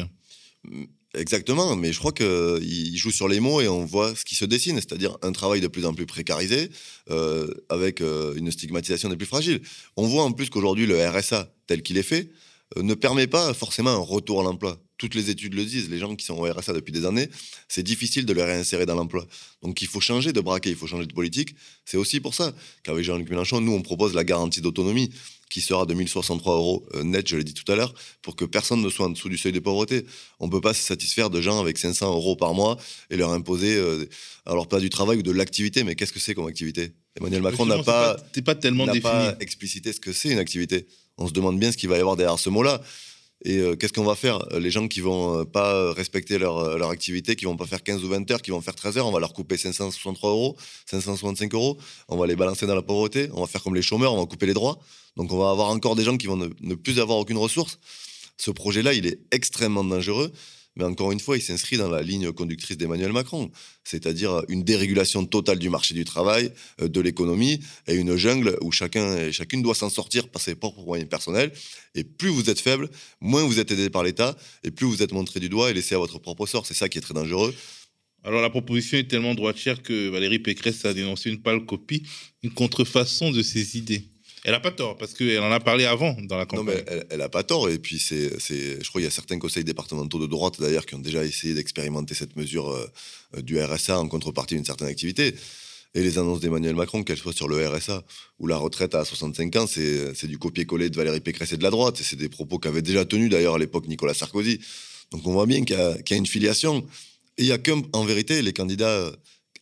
[1.16, 4.46] Exactement, mais je crois qu'il joue sur les mots et on voit ce qui se
[4.46, 6.72] dessine, c'est-à-dire un travail de plus en plus précarisé,
[7.12, 9.62] euh, avec euh, une stigmatisation des plus fragiles.
[9.96, 12.32] On voit en plus qu'aujourd'hui, le RSA, tel qu'il est fait,
[12.78, 14.83] euh, ne permet pas forcément un retour à l'emploi.
[15.04, 17.28] Toutes les études le disent, les gens qui sont au RSA depuis des années,
[17.68, 19.28] c'est difficile de les réinsérer dans l'emploi.
[19.62, 21.56] Donc il faut changer de braquet, il faut changer de politique.
[21.84, 25.12] C'est aussi pour ça qu'avec Jean-Luc Mélenchon, nous, on propose la garantie d'autonomie
[25.50, 28.46] qui sera de 1063 euros euh, net, je l'ai dit tout à l'heure, pour que
[28.46, 30.06] personne ne soit en dessous du seuil de pauvreté.
[30.40, 32.78] On ne peut pas se satisfaire de gens avec 500 euros par mois
[33.10, 34.06] et leur imposer, euh,
[34.46, 36.94] alors pas du travail ou de l'activité, mais qu'est-ce que c'est comme activité?
[37.20, 40.88] Emmanuel Macron n'a pas, pas, tellement pas explicité ce que c'est une activité.
[41.18, 42.82] On se demande bien ce qu'il va y avoir derrière ce mot-là.
[43.46, 44.40] Et euh, qu'est-ce qu'on va faire?
[44.58, 48.10] Les gens qui vont pas respecter leur, leur, activité, qui vont pas faire 15 ou
[48.10, 50.56] 20 heures, qui vont faire 13 heures, on va leur couper 563 euros,
[50.90, 51.78] 565 euros,
[52.08, 54.26] on va les balancer dans la pauvreté, on va faire comme les chômeurs, on va
[54.26, 54.80] couper les droits.
[55.18, 57.80] Donc on va avoir encore des gens qui vont ne, plus avoir aucune ressource.
[58.38, 60.32] Ce projet-là, il est extrêmement dangereux.
[60.76, 63.52] Mais encore une fois, il s'inscrit dans la ligne conductrice d'Emmanuel Macron,
[63.84, 68.72] c'est-à-dire une dérégulation totale du marché du travail, euh, de l'économie, et une jungle où
[68.72, 71.52] chacun et chacune doit s'en sortir par ses propres moyens personnels.
[71.96, 72.90] Et plus vous êtes faible,
[73.22, 75.96] moins vous êtes aidé par l'État, et plus vous êtes montré du doigt et laissé
[75.96, 76.66] à votre propre sort.
[76.66, 77.54] C'est ça qui est très dangereux.
[78.24, 82.04] Alors la proposition est tellement droitière que Valérie Pécresse a dénoncé une pâle copie,
[82.42, 84.13] une contrefaçon de ses idées.
[84.46, 86.66] Elle n'a pas tort, parce qu'elle en a parlé avant dans la campagne.
[86.66, 87.70] Non, mais elle n'a pas tort.
[87.70, 90.96] Et puis, c'est, je crois qu'il y a certains conseils départementaux de droite, d'ailleurs, qui
[90.96, 95.34] ont déjà essayé d'expérimenter cette mesure euh, du RSA en contrepartie d'une certaine activité.
[95.96, 98.04] Et les annonces d'Emmanuel Macron, qu'elles soient sur le RSA
[98.40, 101.70] ou la retraite à 65 ans, c'est, du copier-coller de Valérie Pécresse et de la
[101.70, 102.02] droite.
[102.02, 104.60] Et c'est des propos qu'avait déjà tenus, d'ailleurs, à l'époque, Nicolas Sarkozy.
[105.12, 106.86] Donc, on voit bien qu'il y a, une filiation.
[107.38, 109.12] Et il y a qu'en vérité, les candidats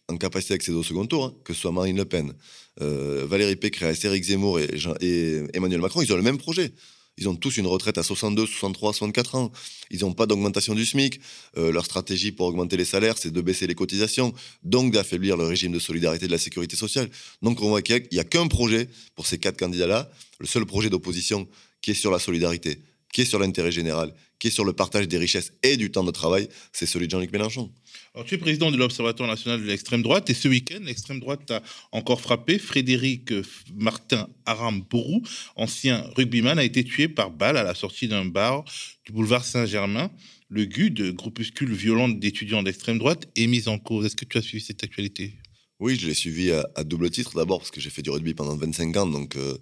[0.07, 2.33] en capacité d'accéder au second tour, hein, que ce soit Marine Le Pen,
[2.81, 6.71] euh, Valérie Pécresse, Éric Zemmour et, Emmanuel Macron, ils ont le même projet.
[7.17, 9.51] Ils ont tous une retraite à 62, 63, 64 ans.
[9.91, 11.19] Ils n'ont pas d'augmentation du SMIC.
[11.57, 15.43] Euh, leur stratégie pour augmenter les salaires, c'est de baisser les cotisations, donc d'affaiblir le
[15.43, 17.09] régime de solidarité de la sécurité sociale.
[17.41, 20.89] Donc on voit qu'il n'y a, qu'un projet pour ces quatre candidats-là, le seul projet
[20.89, 21.47] d'opposition
[21.81, 22.81] qui est sur la solidarité,
[23.13, 26.03] qui est sur l'intérêt général, qui est sur le partage des richesses et du temps
[26.03, 27.71] de travail, c'est celui de Jean-Luc Mélenchon.
[28.13, 31.49] Alors, tu es président de l'Observatoire national de l'extrême droite et ce week-end, l'extrême droite
[31.49, 32.59] a encore frappé.
[32.59, 33.31] Frédéric
[33.73, 35.21] Martin Aram-Bourou,
[35.55, 38.65] ancien rugbyman, a été tué par balle à la sortie d'un bar
[39.05, 40.11] du boulevard Saint-Germain.
[40.49, 44.05] Le GUD, groupuscule violent d'étudiants d'extrême droite, est mis en cause.
[44.05, 45.33] Est-ce que tu as suivi cette actualité?
[45.79, 47.37] Oui, je l'ai suivi à, double titre.
[47.37, 49.57] D'abord parce que j'ai fait du rugby pendant 25 ans, donc euh,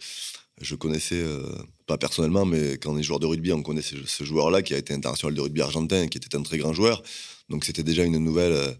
[0.59, 1.43] je connaissais, euh,
[1.85, 4.79] pas personnellement, mais quand on est joueur de rugby, on connaissait ce joueur-là qui a
[4.79, 7.03] été international de rugby argentin, qui était un très grand joueur.
[7.49, 8.71] Donc c'était déjà une nouvelle euh,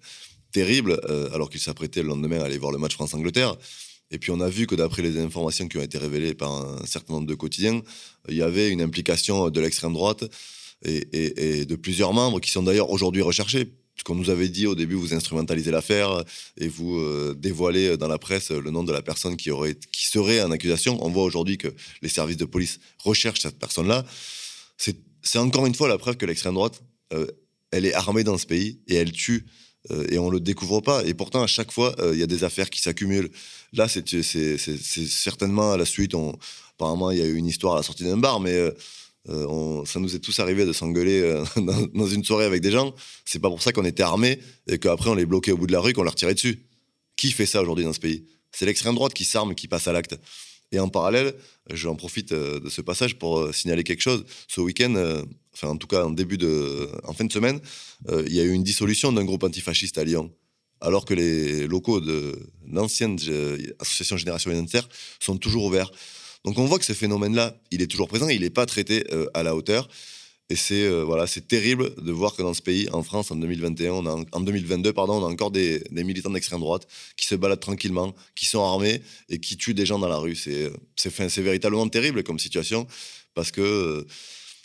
[0.51, 3.55] terrible, euh, alors qu'il s'apprêtait le lendemain à aller voir le match France-Angleterre.
[4.12, 6.86] Et puis on a vu que d'après les informations qui ont été révélées par un
[6.86, 7.82] certain nombre de quotidiens,
[8.27, 10.23] il y avait une implication de l'extrême droite
[10.84, 13.71] et, de plusieurs membres qui sont d'ailleurs aujourd'hui recherchés
[14.03, 16.23] qu'on nous avait dit au début, vous instrumentalisez l'affaire
[16.58, 20.05] et vous euh, dévoilez dans la presse le nom de la personne qui, aurait, qui
[20.05, 20.97] serait en accusation.
[21.03, 21.67] On voit aujourd'hui que
[22.01, 24.05] les services de police recherchent cette personne-là.
[24.77, 26.82] C'est encore une fois la preuve que l'extrême droite,
[27.13, 27.27] euh,
[27.71, 29.45] elle est armée dans ce pays et elle tue.
[29.91, 31.05] Euh, et on le découvre pas.
[31.05, 33.32] Et pourtant, à chaque fois, il y a des affaires qui s'accumulent.
[33.73, 36.15] Là, c'est certainement à la suite.
[36.15, 36.38] On,
[36.73, 38.71] apparemment, il y a eu une histoire à la sortie d'un bar, mais
[39.27, 41.43] euh, ça nous est tous arrivé de s'engueuler euh,
[41.93, 42.93] dans, une soirée avec des gens.
[43.25, 45.71] C'est pas pour ça qu'on était armés et qu'après on les bloquait au bout de
[45.71, 46.65] la rue, qu'on leur tirait dessus.
[47.15, 48.25] Qui fait ça aujourd'hui dans ce pays?
[48.51, 50.15] C'est l'extrême droite qui s'arme, qui passe à l'acte.
[50.71, 51.36] Et en parallèle,
[51.71, 54.25] j'en profite euh, de ce passage pour signaler quelque chose.
[54.47, 55.23] Ce week-end,
[55.59, 57.59] enfin en tout cas en début de, en fin de semaine,
[58.09, 60.31] il y a eu une dissolution d'un groupe antifasciste à Lyon
[60.81, 63.17] alors que les locaux de l'ancienne
[63.79, 64.87] association Génération Identitaire
[65.19, 65.91] sont toujours ouverts.
[66.45, 69.27] Donc on voit que ce phénomène-là, il est toujours présent, il n'est pas traité euh,
[69.33, 69.89] à la hauteur.
[70.51, 73.35] Et c'est euh, voilà, c'est terrible de voir que dans ce pays, en France, en
[73.35, 77.35] 2021, on a, en 2022, pardon, on a encore des, militants d'extrême droite qui se
[77.35, 80.35] baladent tranquillement, qui sont armés et qui tuent des gens dans la rue.
[80.35, 82.87] C'est c'est véritablement terrible comme situation
[83.35, 84.07] parce que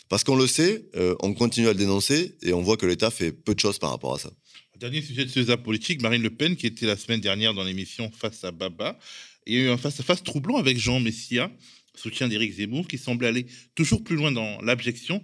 [0.09, 3.09] parce qu'on le sait, euh, on continue à le dénoncer et on voit que l'État
[3.09, 4.31] fait peu de choses par rapport à ça.
[4.79, 8.11] Dernier sujet de ce politique, Marine Le Pen, qui était la semaine dernière dans l'émission
[8.11, 8.99] Face à Baba,
[9.47, 11.51] il y a eu un face-à-face troublant avec Jean Messia,
[11.95, 15.23] soutien d'Éric Zemmour, qui semblait aller toujours plus loin dans l'abjection,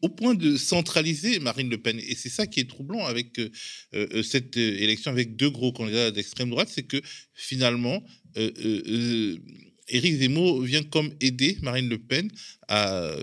[0.00, 1.98] au point de centraliser Marine Le Pen.
[1.98, 3.50] Et c'est ça qui est troublant avec euh,
[3.94, 7.00] euh, cette élection avec deux gros candidats d'extrême droite, c'est que
[7.34, 8.04] finalement,
[9.88, 12.30] Éric Zemmour vient comme aider Marine Le Pen
[12.68, 13.16] à,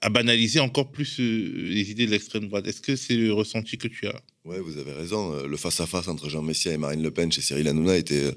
[0.00, 2.66] à banaliser encore plus les idées de l'extrême droite.
[2.66, 5.46] Est-ce que c'est le ressenti que tu as Oui, vous avez raison.
[5.46, 8.32] Le face-à-face -face entre Jean Messia et Marine Le Pen chez Cyril Hanouna était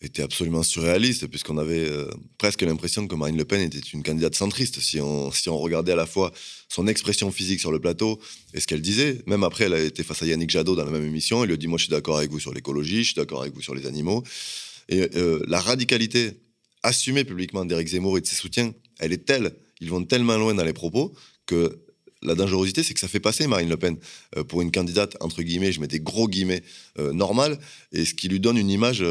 [0.00, 4.34] était absolument surréaliste, puisqu'on avait euh, presque l'impression que Marine Le Pen était une candidate
[4.34, 4.80] centriste.
[4.80, 6.32] Si on, si on regardait à la fois
[6.68, 8.20] son expression physique sur le plateau
[8.54, 10.90] et ce qu'elle disait, même après, elle a été face à Yannick Jadot dans la
[10.90, 13.08] même émission, il lui a dit Moi, je suis d'accord avec vous sur l'écologie, je
[13.08, 14.22] suis d'accord avec vous sur les animaux.
[14.88, 16.30] Et euh, la radicalité
[16.84, 20.54] assumée publiquement d'Éric Zemmour et de ses soutiens, elle est telle, ils vont tellement loin
[20.54, 21.14] dans les propos
[21.46, 21.78] que
[22.22, 23.96] la dangerosité, c'est que ça fait passer Marine Le Pen
[24.36, 26.62] euh, pour une candidate, entre guillemets, je mets des gros guillemets,
[26.96, 27.58] normale,
[27.92, 29.04] et ce qui lui donne une image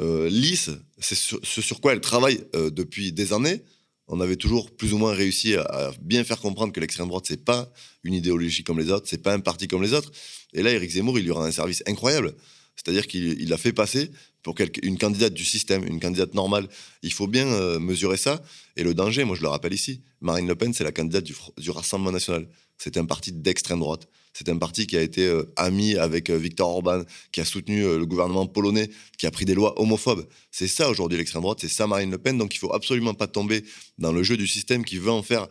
[0.00, 3.62] euh, lisse, c'est ce sur quoi elle travaille euh, depuis des années.
[4.08, 7.44] On avait toujours plus ou moins réussi à, bien faire comprendre que l'extrême droite, c'est
[7.44, 7.70] pas
[8.02, 10.10] une idéologie comme les autres, c'est pas un parti comme les autres.
[10.54, 12.34] Et là, Éric Zemmour, il lui rend un service incroyable.
[12.76, 14.10] C'est-à-dire qu'il l'a fait passer
[14.42, 16.68] pour une candidate du système, une candidate normale.
[17.02, 18.42] Il faut bien euh, mesurer ça.
[18.76, 21.70] Et le danger, moi je le rappelle ici, Marine Le Pen, c'est la candidate du
[21.70, 22.48] Rassemblement national.
[22.78, 24.08] C'est un parti d'extrême droite.
[24.32, 27.82] C'est un parti qui a été euh, ami avec euh, Viktor Orban, qui a soutenu
[27.82, 30.26] le gouvernement polonais, qui a pris des lois homophobes.
[30.50, 32.38] C'est ça aujourd'hui l'extrême droite, c'est ça Marine Le Pen.
[32.38, 33.62] Donc il faut absolument pas tomber
[33.98, 35.48] dans le jeu du système qui veut en faire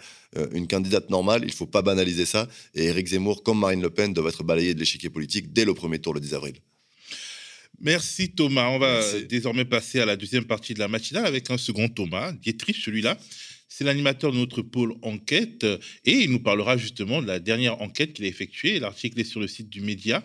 [0.54, 1.44] une candidate normale.
[1.46, 2.48] Il faut pas banaliser ça.
[2.74, 5.74] Et Éric Zemmour, comme Marine Le Pen, doivent être balayés de l'échiquier politique dès le
[5.74, 6.56] premier tour le 10 avril.
[7.84, 8.70] Merci Thomas.
[8.70, 12.32] On va désormais passer à la deuxième partie de la matinale avec un second Thomas,
[12.32, 13.18] Dietrich, celui-là.
[13.68, 15.66] C'est l'animateur de notre pôle enquête
[16.06, 18.80] et il nous parlera justement de la dernière enquête qu'il a effectuée.
[18.80, 20.24] L'article est sur le site du média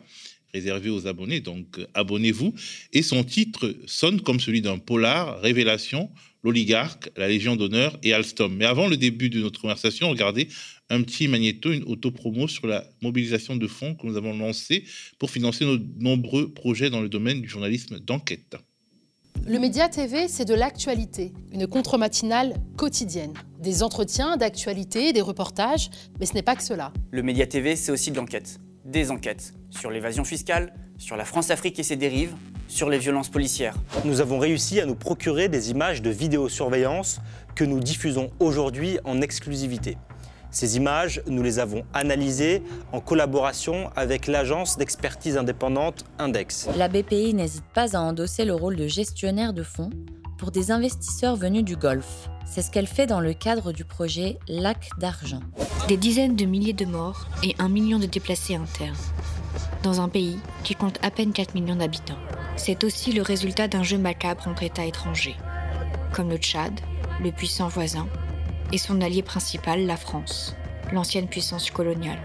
[0.52, 2.54] réservé aux abonnés, donc abonnez-vous.
[2.92, 6.10] Et son titre sonne comme celui d'un polar, Révélation,
[6.44, 8.54] l'oligarque, la Légion d'honneur et Alstom.
[8.54, 10.48] Mais avant le début de notre conversation, regardez
[10.90, 14.84] un petit magnéto, une autopromo sur la mobilisation de fonds que nous avons lancée
[15.18, 18.56] pour financer nos nombreux projets dans le domaine du journalisme d'enquête.
[19.46, 23.32] Le Média TV, c'est de l'actualité, une contre-matinale quotidienne.
[23.60, 26.92] Des entretiens d'actualité, des reportages, mais ce n'est pas que cela.
[27.12, 28.58] Le Média TV, c'est aussi de l'enquête.
[28.84, 32.34] Des enquêtes sur l'évasion fiscale, sur la France-Afrique et ses dérives,
[32.68, 33.76] sur les violences policières.
[34.04, 37.20] Nous avons réussi à nous procurer des images de vidéosurveillance
[37.54, 39.96] que nous diffusons aujourd'hui en exclusivité.
[40.56, 46.66] Ces images, nous les avons analysées en collaboration avec l'agence d'expertise indépendante Index.
[46.78, 49.90] La BPI n'hésite pas à endosser le rôle de gestionnaire de fonds
[50.38, 52.30] pour des investisseurs venus du Golfe.
[52.46, 55.42] C'est ce qu'elle fait dans le cadre du projet Lac d'argent.
[55.88, 58.96] Des dizaines de milliers de morts et un million de déplacés internes.
[59.82, 62.16] Dans un pays qui compte à peine 4 millions d'habitants.
[62.56, 65.36] C'est aussi le résultat d'un jeu macabre entre États étrangers,
[66.14, 66.72] comme le Tchad,
[67.22, 68.08] le puissant voisin,
[68.72, 70.54] et son allié principal, la France,
[70.92, 72.18] l'ancienne puissance coloniale.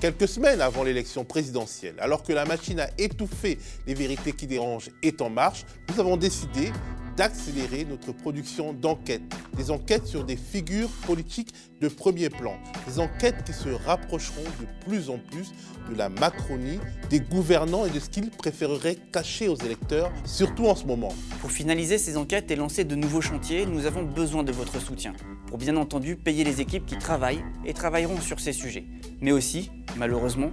[0.00, 4.90] Quelques semaines avant l'élection présidentielle, alors que la machine à étouffer les vérités qui dérangent
[5.02, 6.70] est en marche, nous avons décidé
[7.16, 9.22] d'accélérer notre production d'enquêtes.
[9.56, 12.54] Des enquêtes sur des figures politiques de premier plan.
[12.86, 15.52] Des enquêtes qui se rapprocheront de plus en plus
[15.90, 20.74] de la Macronie, des gouvernants et de ce qu'ils préféreraient cacher aux électeurs, surtout en
[20.74, 21.12] ce moment.
[21.40, 25.12] Pour finaliser ces enquêtes et lancer de nouveaux chantiers, nous avons besoin de votre soutien.
[25.46, 28.84] Pour bien entendu payer les équipes qui travaillent et travailleront sur ces sujets.
[29.20, 30.50] Mais aussi, malheureusement,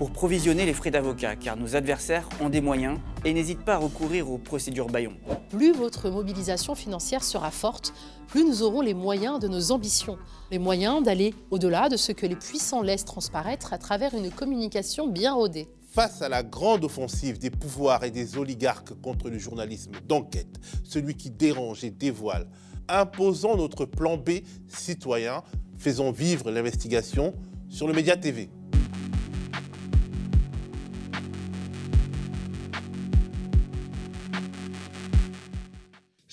[0.00, 3.76] pour provisionner les frais d'avocat, car nos adversaires ont des moyens et n'hésitent pas à
[3.76, 5.12] recourir aux procédures Bayon.
[5.50, 7.92] Plus votre mobilisation financière sera forte,
[8.26, 10.16] plus nous aurons les moyens de nos ambitions,
[10.50, 15.06] les moyens d'aller au-delà de ce que les puissants laissent transparaître à travers une communication
[15.06, 15.68] bien rodée.
[15.92, 21.14] Face à la grande offensive des pouvoirs et des oligarques contre le journalisme d'enquête, celui
[21.14, 22.48] qui dérange et dévoile,
[22.88, 24.30] imposons notre plan B
[24.66, 25.42] citoyen,
[25.76, 27.34] faisons vivre l'investigation
[27.68, 28.48] sur le Média TV.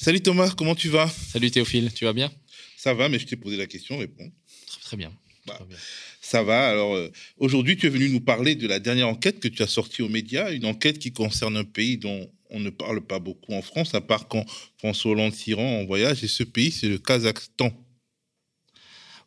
[0.07, 1.09] Salut Thomas, comment tu vas?
[1.09, 2.31] Salut Théophile, tu vas bien?
[2.77, 4.31] Ça va, mais je t'ai posé la question, réponds.
[4.65, 5.11] Très, très bien.
[5.45, 5.77] Bah, bien.
[6.21, 6.69] Ça va.
[6.69, 9.67] Alors euh, aujourd'hui, tu es venu nous parler de la dernière enquête que tu as
[9.67, 13.51] sortie aux médias, une enquête qui concerne un pays dont on ne parle pas beaucoup
[13.51, 14.45] en France, à part quand
[14.77, 16.23] François Hollande s'y rend en voyage.
[16.23, 17.77] Et ce pays, c'est le Kazakhstan.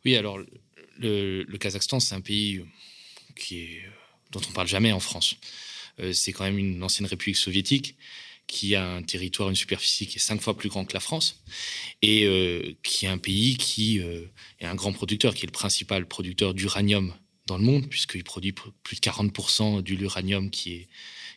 [0.03, 0.39] Oui, alors
[0.97, 2.65] le, le Kazakhstan, c'est un pays
[3.35, 3.81] qui est,
[4.31, 5.35] dont on parle jamais en France.
[5.99, 7.97] Euh, c'est quand même une ancienne république soviétique
[8.51, 11.41] qui a un territoire, une superficie qui est cinq fois plus grand que la France,
[12.01, 14.25] et euh, qui est un pays qui euh,
[14.59, 17.13] est un grand producteur, qui est le principal producteur d'uranium
[17.47, 20.87] dans le monde, puisqu'il produit pr- plus de 40% de l'uranium qui est,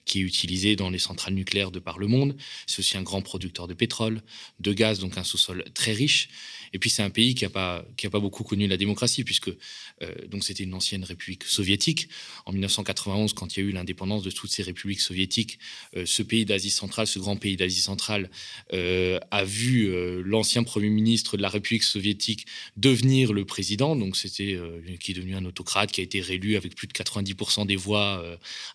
[0.04, 2.36] qui est utilisé dans les centrales nucléaires de par le monde.
[2.66, 4.20] C'est aussi un grand producteur de pétrole,
[4.58, 6.28] de gaz, donc un sous-sol très riche.
[6.74, 9.22] Et puis c'est un pays qui n'a pas, qui a pas beaucoup connu la démocratie,
[9.22, 12.08] puisque euh, donc c'était une ancienne république soviétique.
[12.46, 15.60] En 1991, quand il y a eu l'indépendance de toutes ces républiques soviétiques,
[15.96, 18.28] euh, ce pays d'Asie centrale, ce grand pays d'Asie centrale,
[18.72, 19.88] euh, a vu
[20.24, 22.46] l'ancien premier ministre de la République soviétique
[22.76, 23.94] devenir le président.
[23.94, 24.58] Donc c'était
[24.98, 28.24] qui est devenu un autocrate, qui a été réélu avec plus de 90% des voix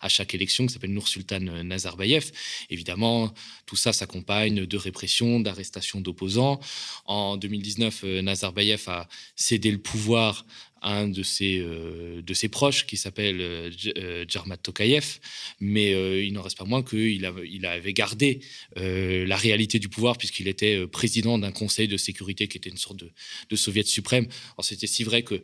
[0.00, 2.32] à chaque élection, qui s'appelle Nursultan Nazarbayev.
[2.70, 3.34] Évidemment,
[3.66, 6.60] tout ça s'accompagne de répression, d'arrestation d'opposants.
[7.04, 10.46] En 2019, euh, Nazarbayev a cédé le pouvoir
[10.82, 15.18] à un de ses, euh, de ses proches qui s'appelle euh, Dj- euh, Tokayev,
[15.60, 15.90] mais
[16.26, 18.40] il n'en reste pas moins qu'il avait, il avait gardé
[18.76, 22.98] la réalité du pouvoir puisqu'il était président d'un conseil de sécurité qui était une sorte
[22.98, 23.10] de,
[23.48, 24.26] de soviet suprême.
[24.60, 25.42] C'était si vrai que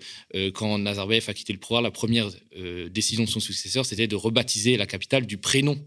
[0.51, 2.31] quand Nazarbayev a quitté le pouvoir, la première
[2.91, 5.79] décision de son successeur, c'était de rebaptiser la capitale du prénom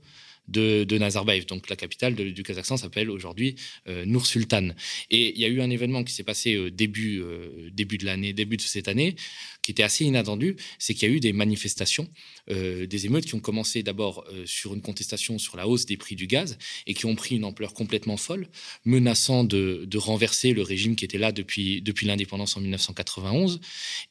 [0.50, 1.46] de, de Nazarbayev.
[1.46, 3.56] Donc la capitale du Kazakhstan s'appelle aujourd'hui
[3.88, 4.70] euh, Nur-Sultan.
[5.10, 8.06] Et il y a eu un événement qui s'est passé euh, début, euh, début de
[8.06, 9.16] l'année, début de cette année,
[9.62, 12.10] qui était assez inattendu, c'est qu'il y a eu des manifestations,
[12.50, 16.16] euh, des émeutes qui ont commencé d'abord sur une contestation sur la hausse des prix
[16.16, 18.48] du gaz et qui ont pris une ampleur complètement folle,
[18.86, 23.60] menaçant de, de renverser le régime qui était là depuis, depuis l'indépendance en 1991.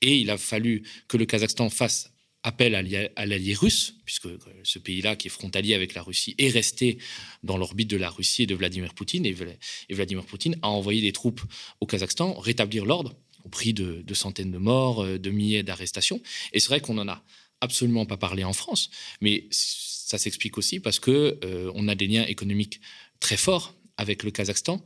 [0.03, 2.11] Et il a fallu que le Kazakhstan fasse
[2.43, 2.82] appel à
[3.26, 6.99] l'allié- russe, puisque euh, ce pays-là, qui est frontalier avec la Russie, est resté
[7.43, 9.26] dans l'orbite de la Russie et de Vladimir Poutine.
[9.26, 9.57] Et, Vla-
[9.89, 11.43] et Vladimir Poutine a envoyé des troupes
[11.80, 13.14] au Kazakhstan rétablir l'ordre
[13.45, 16.20] au prix de, de centaines de morts, euh, de milliers d'arrestations.
[16.53, 17.22] Et c'est vrai qu'on n'en a
[17.61, 18.89] absolument pas parlé en France,
[19.20, 22.80] mais ça s'explique aussi parce que euh, on a des liens économiques
[23.20, 24.80] très forts avec le Kazakhstan.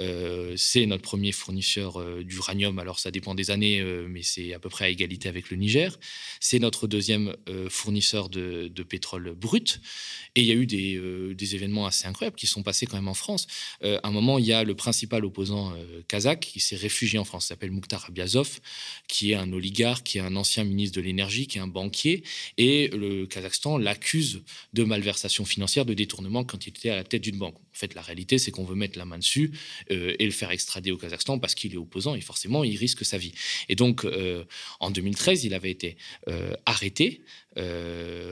[0.00, 4.54] Euh, c'est notre premier fournisseur euh, d'uranium, alors ça dépend des années, euh, mais c'est
[4.54, 5.98] à peu près à égalité avec le Niger.
[6.40, 7.34] C'est notre deuxième
[7.68, 9.80] fournisseur de, pétrole brut.
[10.34, 13.14] Et il y a eu des, événements assez incroyables qui sont passés quand même en
[13.14, 13.46] France.
[13.82, 15.74] À un moment, il y a le principal opposant
[16.08, 18.60] kazakh qui s'est réfugié en France, il s'appelle Mukhtar Abiazov,
[19.08, 22.22] qui est un oligarque, qui est un ancien ministre de l'énergie, qui est un banquier.
[22.56, 24.42] Et le Kazakhstan l'accuse
[24.74, 27.56] de malversation financière, de détournement quand il était à la tête d'une banque.
[27.78, 29.52] En fait, la réalité, c'est qu'on veut mettre la main dessus
[29.92, 33.04] euh, et le faire extrader au Kazakhstan parce qu'il est opposant et forcément, il risque
[33.04, 33.30] sa vie.
[33.68, 34.42] Et donc, euh,
[34.80, 37.22] en 2013, il avait été euh, arrêté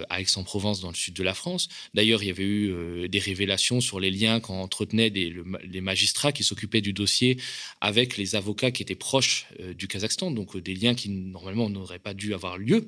[0.09, 1.67] à Aix-en-Provence, dans le sud de la France.
[1.95, 6.81] D'ailleurs, il y avait eu des révélations sur les liens qu'entretenaient les magistrats qui s'occupaient
[6.81, 7.37] du dossier
[7.81, 12.15] avec les avocats qui étaient proches du Kazakhstan, donc des liens qui normalement n'auraient pas
[12.15, 12.87] dû avoir lieu.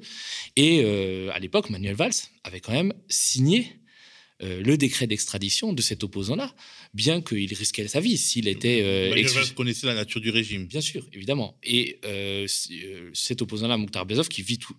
[0.55, 3.73] Et à l'époque, Manuel Valls avait quand même signé
[4.41, 6.55] le décret d'extradition de cet opposant-là,
[6.95, 8.82] bien qu'il risquait sa vie s'il était.
[8.82, 10.66] Euh, bah, connaissait la nature du régime.
[10.66, 11.59] Bien sûr, évidemment.
[11.62, 12.01] Et
[13.14, 14.76] cet opposant-là, Mokhtar Bezov, qui vit tout,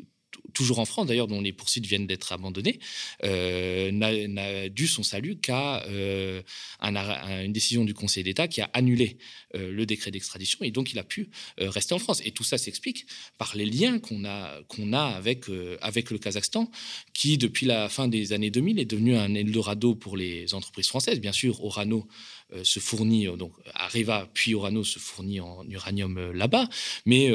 [0.54, 2.80] toujours en France d'ailleurs, dont les poursuites viennent d'être abandonnées,
[3.24, 6.42] euh, n'a dû son salut qu'à euh,
[6.82, 9.18] une décision du Conseil d'État qui a annulé
[9.56, 12.22] euh, le décret d'extradition et donc il a pu rester en France.
[12.26, 13.06] Et tout ça s'explique
[13.38, 14.62] par les liens qu'on a,
[14.94, 15.46] a avec,
[15.82, 16.70] avec le Kazakhstan,
[17.14, 21.20] qui depuis la fin des années 2000 est devenu un Eldorado pour les entreprises françaises.
[21.20, 22.08] Bien sûr, Orano
[22.64, 26.68] se fournit, euh, donc Areva puis Orano se fournit en uranium euh, là-bas,
[27.06, 27.32] mais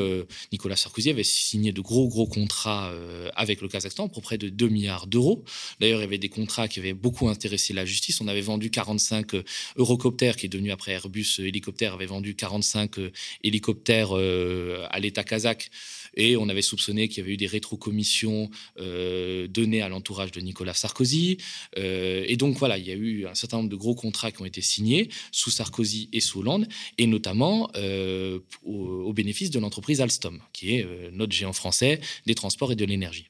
[0.52, 2.92] Nicolas Sarkozy avait signé de gros gros contrats
[3.34, 5.44] avec le Kazakhstan pour près de 2 milliards d'euros.
[5.80, 8.20] D'ailleurs, il y avait des contrats qui avaient beaucoup intéressé la justice.
[8.20, 9.32] On avait vendu 45
[9.76, 12.96] Eurocopters, qui est devenu après Airbus Hélicoptère, avait vendu 45
[13.42, 15.70] hélicoptères à l'État kazakh
[16.16, 20.40] et on avait soupçonné qu'il y avait eu des rétrocommissions euh, données à l'entourage de
[20.40, 21.38] Nicolas Sarkozy.
[21.78, 24.42] Euh, et donc voilà, il y a eu un certain nombre de gros contrats qui
[24.42, 30.00] ont été signés sous Sarkozy et sous Hollande, et notamment euh, au, bénéfice de l'entreprise
[30.00, 33.28] Alstom, qui est notre géant français des transports et de l'énergie.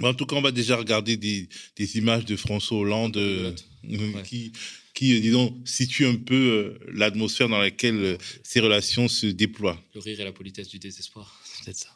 [0.00, 1.48] En tout cas, on va déjà regarder des,
[1.96, 3.18] images de François Hollande
[4.24, 4.52] qui,
[4.98, 9.78] qui, euh, disons, situe un peu euh, l'atmosphère dans laquelle euh, ces relations se déploient.
[9.94, 11.90] Le rire et la politesse du désespoir, c'est peut-être ça.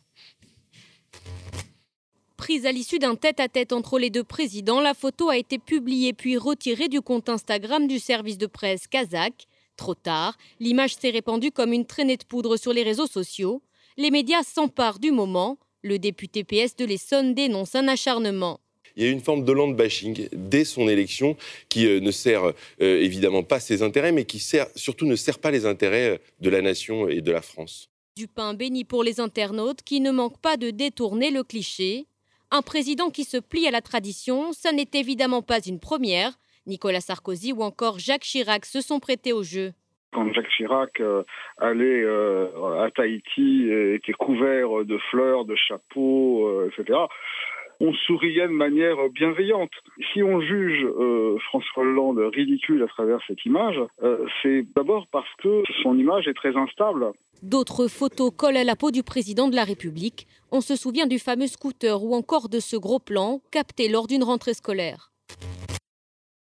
[2.37, 6.37] Prise à l'issue d'un tête-à-tête entre les deux présidents, la photo a été publiée puis
[6.37, 9.49] retirée du compte Instagram du service de presse kazakh.
[9.77, 13.63] Trop tard, l'image s'est répandue comme une traînée de poudre sur les réseaux sociaux.
[13.97, 15.59] Les médias s'emparent du moment.
[15.83, 18.61] Le député PS de l'Essonne dénonce un acharnement
[18.97, 21.37] il y a une forme de land bashing dès son élection
[21.69, 25.39] qui euh, ne sert euh, évidemment pas ses intérêts, mais qui sert, surtout ne sert
[25.39, 27.91] pas les intérêts euh, de la nation et de la France.
[28.17, 32.07] Du pain béni pour les internautes qui ne manquent pas de détourner le cliché.
[32.51, 36.33] Un président qui se plie à la tradition, ça n'est évidemment pas une première.
[36.67, 39.73] Nicolas Sarkozy ou encore Jacques Chirac se sont prêtés au jeu
[40.15, 41.03] quand Jacques Chirac
[41.57, 46.99] allait à Tahiti, était couvert de fleurs, de chapeaux, etc
[47.83, 49.73] on souriait de manière bienveillante.
[50.13, 53.75] Si on juge euh, François Hollande ridicule à travers cette image,
[54.05, 57.07] euh, c'est d'abord parce que son image est très instable.
[57.43, 60.29] D'autres photos collent à la peau du président de la République.
[60.53, 64.23] On se souvient du fameux scooter ou encore de ce gros plan capté lors d'une
[64.23, 65.11] rentrée scolaire.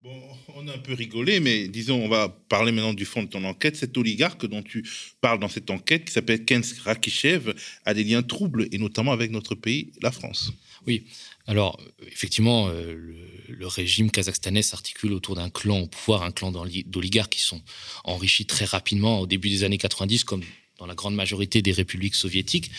[0.02, 0.10] Bon,
[0.56, 3.44] on a un peu rigolé, mais disons, on va parler maintenant du fond de ton
[3.44, 3.76] enquête.
[3.76, 4.84] Cet oligarque dont tu
[5.20, 7.54] parles dans cette enquête, qui s'appelle Kens Rakishev,
[7.84, 10.52] a des liens troubles, et notamment avec notre pays, la France.
[10.86, 11.04] Oui,
[11.46, 12.94] alors effectivement, euh,
[13.48, 17.60] le, régime kazakhstanais s'articule autour d'un clan au pouvoir, un clan d'oligarques qui sont
[18.04, 20.42] enrichis très rapidement au début des années 90, comme
[20.80, 22.70] dans la grande majorité des républiques soviétiques,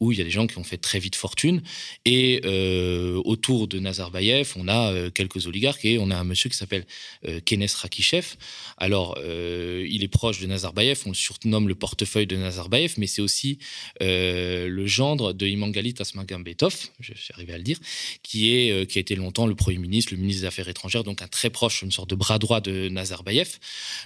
[0.00, 1.62] où il y a des gens qui ont fait très vite fortune.
[2.06, 6.48] Et euh, autour de Nazarbayev, on a euh, quelques oligarques et on a un monsieur
[6.48, 6.86] qui s'appelle
[7.28, 8.36] euh, Kenes Rakishev.
[8.78, 13.20] Alors, il est proche de Nazarbayev, on le surnomme le portefeuille de Nazarbayev, mais c'est
[13.20, 13.58] aussi
[14.00, 17.78] le gendre de Imangali Tasmagambetov, j'arrivais à le dire,
[18.22, 21.20] qui, est, qui a été longtemps le Premier ministre, le ministre des Affaires étrangères, donc
[21.20, 23.58] un très proche, une sorte de bras droit de Nazarbayev.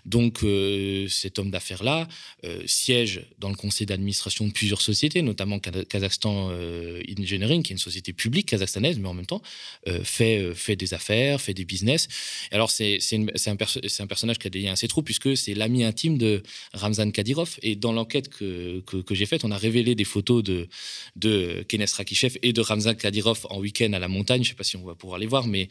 [0.06, 0.40] Donc,
[1.08, 2.08] cet homme d'affaires-là
[2.66, 7.78] siège dans le conseil d'administration de plusieurs sociétés, notamment Kazakhstan euh, Engineering, qui est une
[7.78, 9.42] société publique kazakhstanaise, mais en même temps
[9.88, 12.08] euh, fait, euh, fait des affaires, fait des business.
[12.50, 16.18] alors, c'est un, un, personnage qui a des liens assez trop, puisque c'est l'ami intime
[16.18, 16.42] de
[16.72, 17.56] Ramzan Kadyrov.
[17.62, 20.68] Et dans l'enquête que, que, j'ai faite, on a révélé des photos de,
[21.16, 24.42] de Kenes Rakishev et de Ramzan Kadyrov en week-end à la montagne.
[24.42, 25.68] Je ne sais pas si on va pouvoir les voir, mais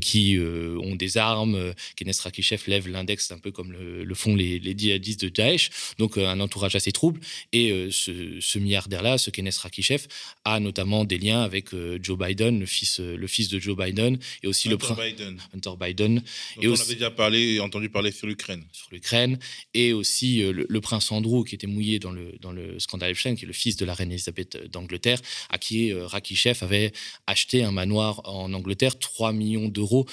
[0.00, 1.72] qui ont des armes.
[1.96, 5.70] Kenes Rakishev lève l'index un peu comme le, font les, les djihadistes de Daesh.
[5.98, 7.20] Donc, un entourage assez troubles.
[7.52, 10.06] Et euh, ce, milliardaire-là, ce Kenneth Rakishev,
[10.44, 13.76] a notamment des liens avec euh, Joe Biden, le fils, euh, le fils de Joe
[13.76, 15.40] Biden, et aussi Hunter le prince Biden.
[15.54, 16.22] Hunter Biden.
[16.60, 18.64] et on avait déjà parlé, entendu parler sur l'Ukraine.
[18.72, 19.38] Sur l'Ukraine,
[19.74, 23.44] et aussi le, prince Andrew, qui était mouillé dans le, dans le scandale Epstein, qui
[23.44, 25.20] est le fils de la reine Elisabeth d'Angleterre,
[25.50, 26.92] à qui Rakishev avait
[27.26, 30.06] acheté un manoir en Angleterre 3 millions d'euros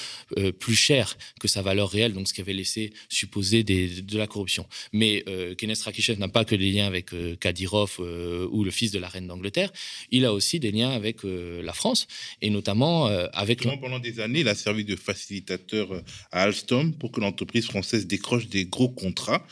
[0.60, 4.28] plus cher que sa valeur réelle, donc ce qui avait laissé supposer des, de la
[4.28, 4.66] corruption.
[4.92, 5.24] Mais
[5.58, 8.99] Kenneth Rakishev n'a pas que des liens avec euh, Kadyrov euh, ou le fils de
[8.99, 9.71] la reine d'Angleterre,
[10.11, 12.07] il a aussi des liens avec euh, la France
[12.41, 13.63] et notamment avec.
[13.63, 18.47] Pendant des années, il a servi de facilitateur à Alstom pour que l'entreprise française décroche
[18.47, 19.45] des gros contrats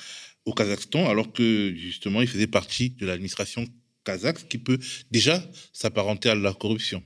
[0.46, 3.66] au Kazakhstan, alors que justement, il faisait partie de l'administration
[4.04, 4.80] kazakh, qui peut
[5.12, 5.44] déjà
[5.74, 7.04] s'apparenter à la corruption.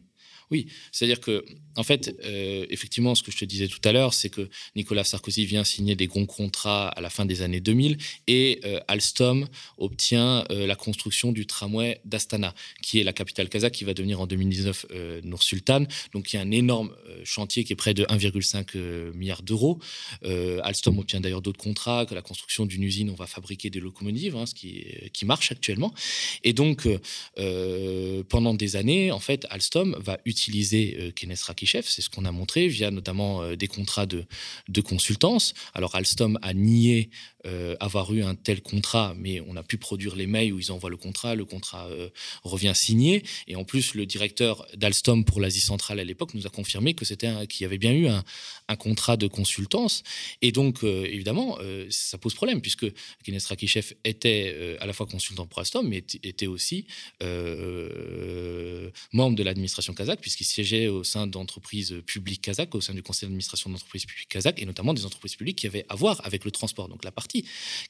[0.52, 1.44] Oui, c'est-à-dire que,
[1.76, 5.04] en fait, euh, effectivement, ce que je te disais tout à l'heure, c'est que Nicolas
[5.04, 7.98] Sarkozy vient signer des grands contrats à la fin des années 2000
[8.28, 9.48] et euh, Alstom
[9.78, 14.22] obtient euh, la construction du tramway d'Astana, qui est la capitale kazakh qui va devenir
[14.22, 14.86] en 2019
[15.24, 15.86] Nour Sultan.
[16.14, 19.80] Donc, il y a un énorme chantier qui est près de 1,5 milliard d'euros.
[20.24, 24.36] Alstom obtient d'ailleurs d'autres contrats, que la construction d'une usine, on va fabriquer des locomotives,
[24.36, 25.94] hein, ce qui, qui marche actuellement.
[26.44, 26.88] Et donc,
[28.30, 31.12] pendant des années, en fait, Alstom va utiliser utiliser euh,
[31.66, 34.26] Rakishev, c'est ce qu'on a montré via notamment euh, des contrats de,
[34.70, 35.54] de consultance.
[35.74, 37.10] Alors Alstom a nié
[37.46, 40.72] euh, avoir eu un tel contrat, mais on a pu produire les mails où ils
[40.72, 42.10] envoient le contrat, le contrat euh,
[42.44, 46.50] revient signé, et en plus le directeur d'Alstom pour l'Asie centrale à l'époque nous a
[46.50, 48.24] confirmé que c'était qu'il y avait bien eu un,
[48.78, 50.02] contrat de consultance,
[50.42, 52.88] et donc euh, évidemment ça pose problème puisque
[53.24, 56.88] Kines Rakishev était à la fois consultant pour Alstom, mais était aussi
[59.14, 63.28] membre de l'administration kazakh puisqu'il siégeait au sein d'entreprises publiques kazakh, au sein du conseil
[63.28, 66.52] d'administration d'entreprises publiques kazakh, et notamment des entreprises publiques qui avaient à voir avec le
[66.52, 67.35] transport, donc la partie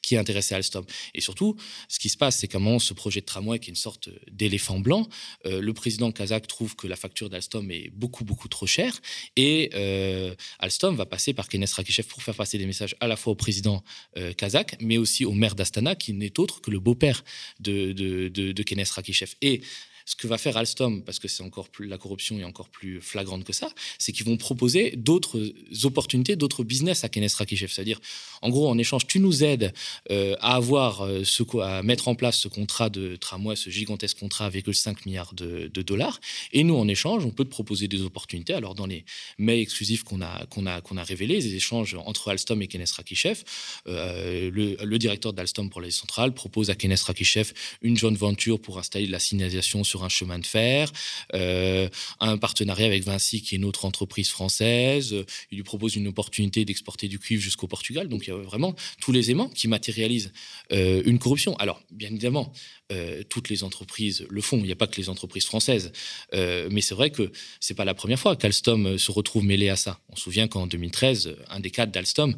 [0.02, 0.84] qui est à Alstom.
[1.14, 1.56] Et surtout,
[1.88, 3.76] ce qui se passe, c'est qu'à un moment, ce projet de tramway, qui est une
[3.76, 5.08] sorte d'éléphant blanc,
[5.44, 9.00] euh, le président kazakh trouve que la facture d'Alstom est beaucoup, beaucoup trop chère.
[9.36, 13.16] Et euh, Alstom va passer par Kenes Rakishev pour faire passer des messages à la
[13.16, 13.82] fois au président
[14.16, 17.24] euh, kazakh, mais aussi au maire d'Astana, qui n'est autre que le beau-père
[17.60, 19.34] de, de, de, de Kenes Rakishev.
[19.42, 19.62] Et
[20.06, 23.00] ce que va faire Alstom, parce que c'est encore plus, la corruption est encore plus
[23.00, 25.52] flagrante que ça, c'est qu'ils vont proposer d'autres
[25.82, 27.70] opportunités, d'autres business à Kenes Rakishev.
[27.72, 28.00] C'est-à-dire,
[28.40, 29.72] en gros, en échange, tu nous aides
[30.10, 34.18] euh, à avoir euh, ce, à mettre en place ce contrat de tramway, ce gigantesque
[34.18, 36.20] contrat avec 5 milliards de, dollars.
[36.52, 38.54] Et nous, en échange, on peut te proposer des opportunités.
[38.54, 39.04] Alors, dans les
[39.38, 42.86] mails exclusifs qu'on a, qu'on a, qu'on a révélés, les échanges entre Alstom et Kenes
[42.96, 43.42] Rakishev,
[43.88, 47.52] euh, le, directeur d'Alstom pour les centrales propose à Kenes Rakishev
[47.82, 50.92] une joint venture pour installer de la signalisation sur un chemin de fer,
[51.34, 51.88] euh,
[52.20, 55.14] un partenariat avec Vinci, qui est une autre entreprise française.
[55.50, 58.08] Il lui propose une opportunité d'exporter du cuivre jusqu'au Portugal.
[58.08, 60.32] Donc il y a vraiment tous les aimants qui matérialisent
[60.72, 61.56] euh, une corruption.
[61.56, 62.52] Alors, bien évidemment,
[62.92, 64.58] euh, toutes les entreprises le font.
[64.58, 65.92] Il n'y a pas que les entreprises françaises.
[66.32, 67.30] mais c'est vrai que
[67.60, 70.00] c'est pas la première fois qu'Alstom se retrouve mêlé à ça.
[70.08, 72.36] On se souvient qu'en 2013, un des cadres d'Alstom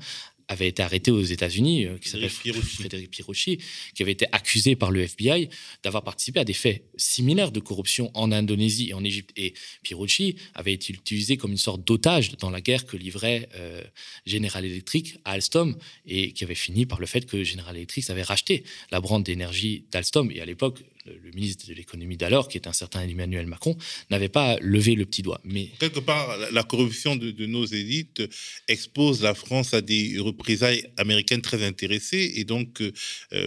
[0.48, 3.58] avait été arrêté aux États-Unis, euh, qui s'appelle Frédéric Pirochi,
[3.94, 5.48] qui avait été accusé par le FBI
[5.82, 9.30] d'avoir participé à des faits similaires de corruption en Indonésie et en Égypte.
[9.36, 13.82] Et Pirochi avait été utilisé comme une sorte d'otage dans la guerre que livrait euh,
[14.26, 15.76] General Electric à Alstom
[16.06, 19.84] et qui avait fini par le fait que General Electric avait racheté la branche d'énergie
[19.90, 20.30] d'Alstom.
[20.30, 20.82] Et à l'époque,
[21.22, 23.76] le ministre de l'économie d'alors, qui est un certain Emmanuel Macron,
[24.10, 25.40] n'avait pas levé le petit doigt.
[25.44, 28.22] Mais quelque part, la corruption de, nos élites
[28.68, 32.92] expose la France à des représailles américaines très intéressées et donc euh,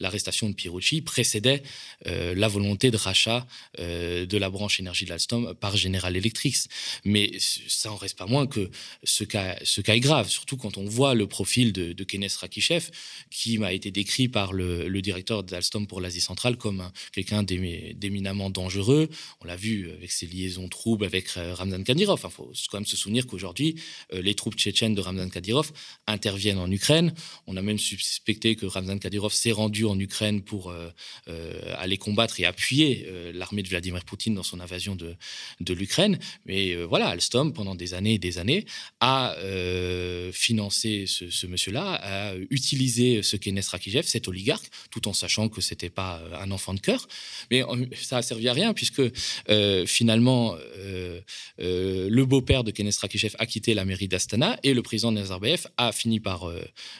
[0.00, 1.62] l'arrestation de Pierucci précédait
[2.04, 3.46] la volonté de rachat
[3.78, 6.56] de la branche énergie d'Alstom par General Electric.
[7.04, 7.30] Mais
[7.76, 8.70] ça en reste pas moins que
[9.04, 12.90] ce cas, est grave, surtout quand on voit le profil de, de Kenes Rakishev,
[13.30, 19.08] qui m'a été décrit par le, directeur d'Alstom pour l'Asie centrale comme quelqu'un d'éminemment dangereux.
[19.40, 22.20] On l'a vu avec ses liaisons troubles avec euh, Ramzan Kadyrov.
[22.24, 23.76] Il faut quand même se souvenir qu'aujourd'hui,
[24.12, 25.70] euh, les troupes tchétchènes de Ramzan Kadyrov
[26.06, 27.14] interviennent en Ukraine.
[27.46, 30.90] On a même suspecté que Ramzan Kadyrov s'est rendu en Ukraine pour euh,
[31.76, 35.14] aller combattre et appuyer l'armée de Vladimir Poutine dans son invasion de,
[35.60, 36.18] de l'Ukraine.
[36.46, 38.64] Mais voilà, Alstom, pendant des années et des années,
[39.00, 45.48] à euh, financer ce, monsieur-là, à utiliser ce qu'est Rakijev, cet oligarque, tout en sachant
[45.48, 47.08] que c'était pas euh, un enfant de cœur.
[47.50, 47.62] Mais
[47.94, 49.02] ça a servi à rien puisque
[49.48, 50.56] euh, finalement
[51.58, 55.92] le beau-père de Kenes Rakijev a quitté la mairie d'Astana et le président Nazarbayev a
[55.92, 56.50] fini par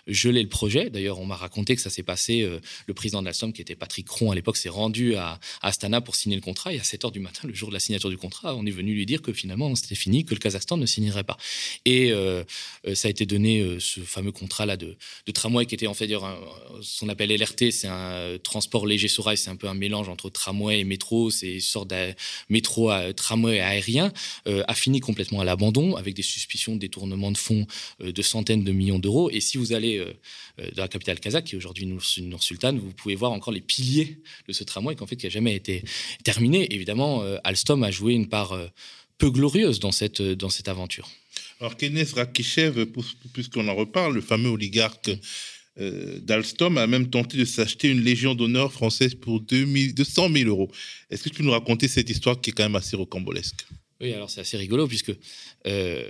[0.07, 0.91] geler le projet.
[0.91, 2.49] D'ailleurs, on m'a raconté que ça s'est passé.
[2.87, 6.37] le président d'Alstom, qui était Patrick Cron à l'époque, s'est rendu à, Astana pour signer
[6.37, 6.73] le contrat.
[6.73, 8.71] Et à 7 h du matin, le jour de la signature du contrat, on est
[8.71, 11.37] venu lui dire que finalement c'était fini, que le Kazakhstan ne signerait pas.
[11.85, 12.45] Et euh,
[12.87, 14.97] euh, ça a été donné, euh, ce fameux contrat-là de,
[15.33, 19.37] tramway qui était en fait, ce qu'on appelle LRT, c'est un transport léger sur rail,
[19.37, 22.15] c'est un peu un mélange entre tramway et métro, c'est une sorte de
[22.49, 24.13] métro à, tramway aérien,
[24.47, 27.67] a fini complètement à l'abandon avec des suspicions de détournement de fonds
[28.01, 29.31] de centaines de millions d'euros.
[29.31, 30.05] Et si vous allez
[30.75, 34.19] dans la capitale kazakh, qui est aujourd'hui Nour Sultan, vous pouvez voir encore les piliers
[34.49, 35.83] de ce tramway qui en fait qui a jamais été
[36.25, 36.73] terminé.
[36.73, 38.57] Évidemment, Alstom a joué une part
[39.19, 41.09] peu glorieuse dans cette, dans cette aventure.
[41.61, 42.87] Alors, Kenneth Rakishev,
[43.33, 45.11] puisqu'on en reparle, le fameux oligarque
[45.79, 50.71] euh, d'Alstom, a même tenté de s'acheter une Légion d'honneur française pour 200 000 euros.
[51.11, 53.67] Est-ce que tu peux nous raconter cette histoire qui est quand même assez rocambolesque?
[54.01, 55.13] Oui, alors c'est assez rigolo, puisque
[55.67, 56.09] euh,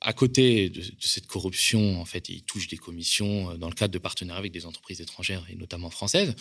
[0.00, 3.92] à côté de, cette corruption, en fait, il touche des commissions euh, dans le cadre
[3.92, 6.34] de partenariats avec des entreprises étrangères et notamment françaises.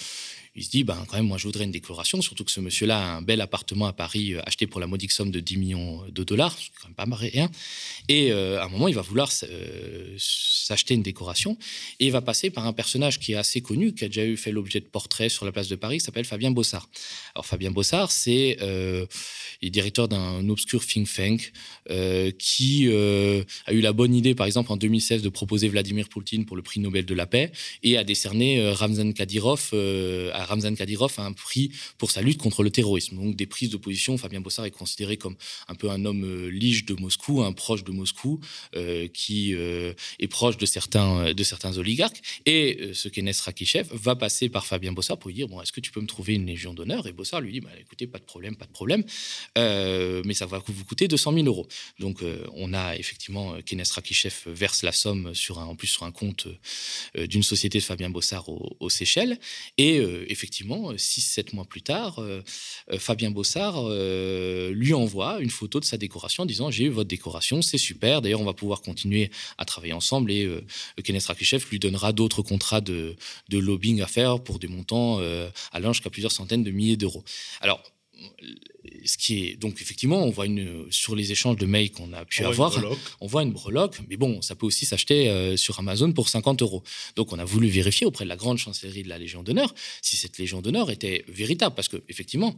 [0.55, 2.97] Il se dit, ben, quand même, moi, je voudrais une déclaration, surtout que ce monsieur-là
[2.97, 6.03] a un bel appartement à Paris euh, acheté pour la modique somme de 10 millions
[6.09, 7.49] de dollars, c'est quand même pas rien.
[8.07, 11.57] Et euh, à un moment, il va vouloir s'acheter une décoration
[11.99, 14.37] et il va passer par un personnage qui est assez connu, qui a déjà eu
[14.37, 16.89] fait l'objet de portraits sur la place de Paris, qui s'appelle Fabien Bossard.
[17.33, 19.05] Alors, Fabien Bossard, c'est euh,
[19.61, 21.51] il est directeur d'un obscur think tank
[22.37, 26.55] qui a eu la bonne idée, par exemple, en 2016, de proposer Vladimir Poutine pour
[26.55, 27.51] le prix Nobel de la paix
[27.83, 32.63] et a décerné euh, Ramzan Kadyrov, euh, Ramzan Kadyrov un prix pour sa lutte contre
[32.63, 33.15] le terrorisme.
[33.15, 34.17] Donc des prises d'opposition.
[34.17, 35.35] Fabien Bossard est considéré comme
[35.67, 38.39] un peu un homme euh, lige de Moscou, un proche de Moscou,
[39.13, 42.21] qui est proche de certains, de certains oligarques.
[42.45, 45.79] Et ce Kenneth Rakishev va passer par Fabien Bossard pour lui dire bon, est-ce que
[45.79, 47.07] tu peux me trouver une légion d'honneur?
[47.07, 49.03] Et Bossard lui dit bah, écoutez, pas de problème, pas de problème,
[49.55, 51.67] mais ça va vous coûter 200 000 euros.
[51.99, 52.21] Donc
[52.53, 56.47] on a effectivement Kenneth Rakishev verse la somme sur un, en plus sur un compte
[57.17, 59.39] euh, d'une société de Fabien Bossard aux, Seychelles.
[59.77, 62.41] Et euh, effectivement, 6-7 mois plus tard, euh,
[62.99, 63.89] Fabien Bossard
[64.71, 68.21] lui envoie une photo de sa décoration en disant J'ai eu votre décoration, c'est super.
[68.21, 70.31] D'ailleurs, on va pouvoir continuer à travailler ensemble.
[70.31, 70.47] Et
[71.03, 73.15] Kenneth Rakishev lui donnera d'autres contrats de,
[73.49, 75.19] de, lobbying à faire pour des montants
[75.71, 77.23] allant jusqu'à plusieurs centaines de milliers d'euros.
[77.61, 77.81] Alors,
[79.05, 82.25] ce qui est donc effectivement, on voit une sur les échanges de mails qu'on a
[82.25, 82.73] pu avoir,
[83.21, 86.61] on voit une breloque, mais bon, ça peut aussi s'acheter euh, sur Amazon pour 50
[86.61, 86.83] euros.
[87.15, 90.17] Donc, on a voulu vérifier auprès de la grande chancellerie de la Légion d'honneur si
[90.17, 92.55] cette Légion d'honneur était véritable, parce que effectivement,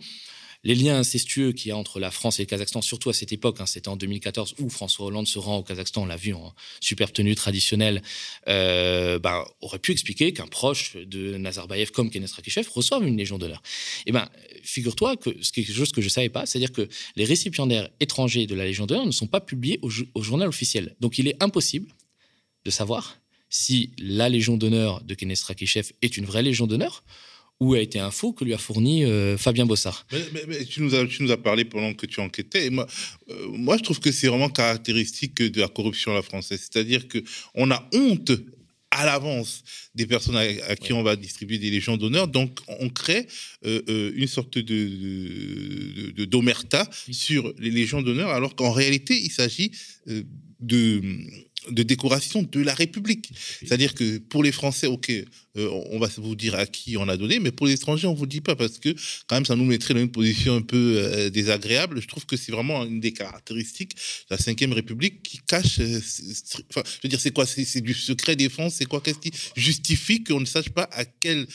[0.63, 3.31] les liens incestueux qu'il y a entre la France et le Kazakhstan, surtout à cette
[3.31, 6.33] époque, hein, c'était en 2014 où François Hollande se rend au Kazakhstan, on l'a vu
[6.33, 8.01] en superbe tenue traditionnelle,
[8.47, 13.37] euh, ben, aurait pu expliquer qu'un proche de Nazarbayev comme Kenneth Rakishev reçoive une Légion
[13.37, 13.61] d'honneur.
[14.05, 14.29] Eh ben,
[14.63, 18.47] figure-toi que c'est quelque chose que je ne savais pas, c'est-à-dire que les récipiendaires étrangers
[18.47, 20.95] de la Légion d'honneur ne sont pas publiés au, au journal officiel.
[20.99, 21.93] Donc il est impossible
[22.65, 23.17] de savoir
[23.49, 27.03] si la Légion d'honneur de Kenneth Rakishev est une vraie Légion d'honneur
[27.59, 30.05] où a été faux que lui a fourni euh, Fabien Bossard.
[30.47, 32.67] Mais, tu, nous as, tu nous as parlé pendant que tu enquêtais.
[32.67, 32.87] Et moi,
[33.29, 36.59] euh, moi, je trouve que c'est vraiment caractéristique de la corruption à la française.
[36.61, 38.31] C'est-à-dire qu'on a honte
[38.91, 39.63] à l'avance
[39.95, 42.27] des personnes à, qui on va distribuer des légions d'honneur.
[42.27, 43.27] Donc, on crée
[43.65, 49.71] euh, une sorte de d'omerta sur les légions d'honneur, alors qu'en réalité, il s'agit
[50.59, 51.01] de
[51.69, 53.31] de décoration de la République.
[53.59, 55.11] C'est-à-dire que pour les Français, ok,
[55.57, 58.13] euh, on va vous dire à qui on a donné, mais pour les étrangers, on
[58.13, 58.95] vous dit pas parce que
[59.27, 62.01] quand même, ça nous mettrait dans une position un peu euh, désagréable.
[62.01, 63.95] Je trouve que c'est vraiment une des caractéristiques
[64.29, 65.79] de la Ve République qui cache.
[65.79, 65.99] Euh,
[66.69, 67.45] enfin, je veux dire, c'est quoi?
[67.45, 69.01] C'est du secret défense C'est quoi?
[69.01, 71.47] Qu'est-ce qui justifie qu'on ne sache pas à quelle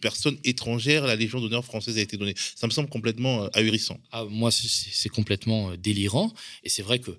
[0.00, 2.34] personne étrangère la Légion d'honneur française a été donnée?
[2.54, 3.98] Ça me semble complètement ahurissant.
[4.12, 6.32] Ah, moi, c'est complètement délirant,
[6.64, 7.12] et c'est vrai que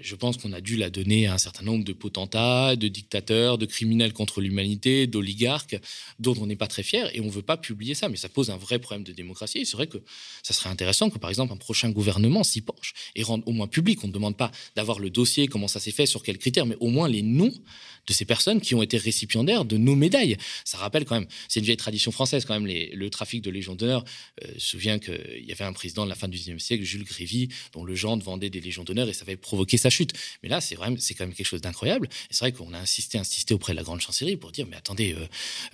[0.00, 3.58] je pense qu'on a dû la donner à un certain nombre de potentats, de dictateurs,
[3.58, 5.76] de criminels contre l'humanité, d'oligarques,
[6.20, 8.08] dont on n'est pas très fier, et on ne veut pas publier ça.
[8.08, 9.66] Mais ça pose un vrai problème de démocratie.
[9.66, 9.98] C'est vrai que
[10.44, 13.66] ça serait intéressant que, par exemple, un prochain gouvernement s'y penche et rende au moins
[13.66, 14.04] public.
[14.04, 16.76] On ne demande pas d'avoir le dossier, comment ça s'est fait, sur quels critères, mais
[16.78, 17.52] au moins les noms
[18.06, 20.36] de ces personnes qui ont été récipiendaires de nos médailles.
[20.64, 23.74] Ça rappelle quand même, c'est une vieille tradition française quand même, le trafic de Légion
[23.74, 24.04] d'honneur.
[24.42, 26.84] Euh, je me souviens qu'il y avait un président de la fin du XIXe siècle,
[26.84, 30.12] Jules Grévy, dont le gendre vendait des Légions d'honneur et ça avait provoqué sa chute.
[30.42, 32.08] Mais là, c'est c'est quand même quelque chose d'incroyable.
[32.30, 34.76] Et c'est vrai qu'on a insisté, insisté auprès de la grande chancellerie pour dire, mais
[34.76, 35.26] attendez, euh,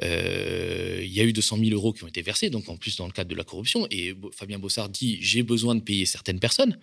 [0.02, 2.96] euh, il y a eu 200 000 euros qui ont été versés, donc en plus
[2.96, 3.86] dans le cadre de la corruption.
[3.90, 6.78] Et Fabien Bossard dit, j'ai besoin de payer certaines personnes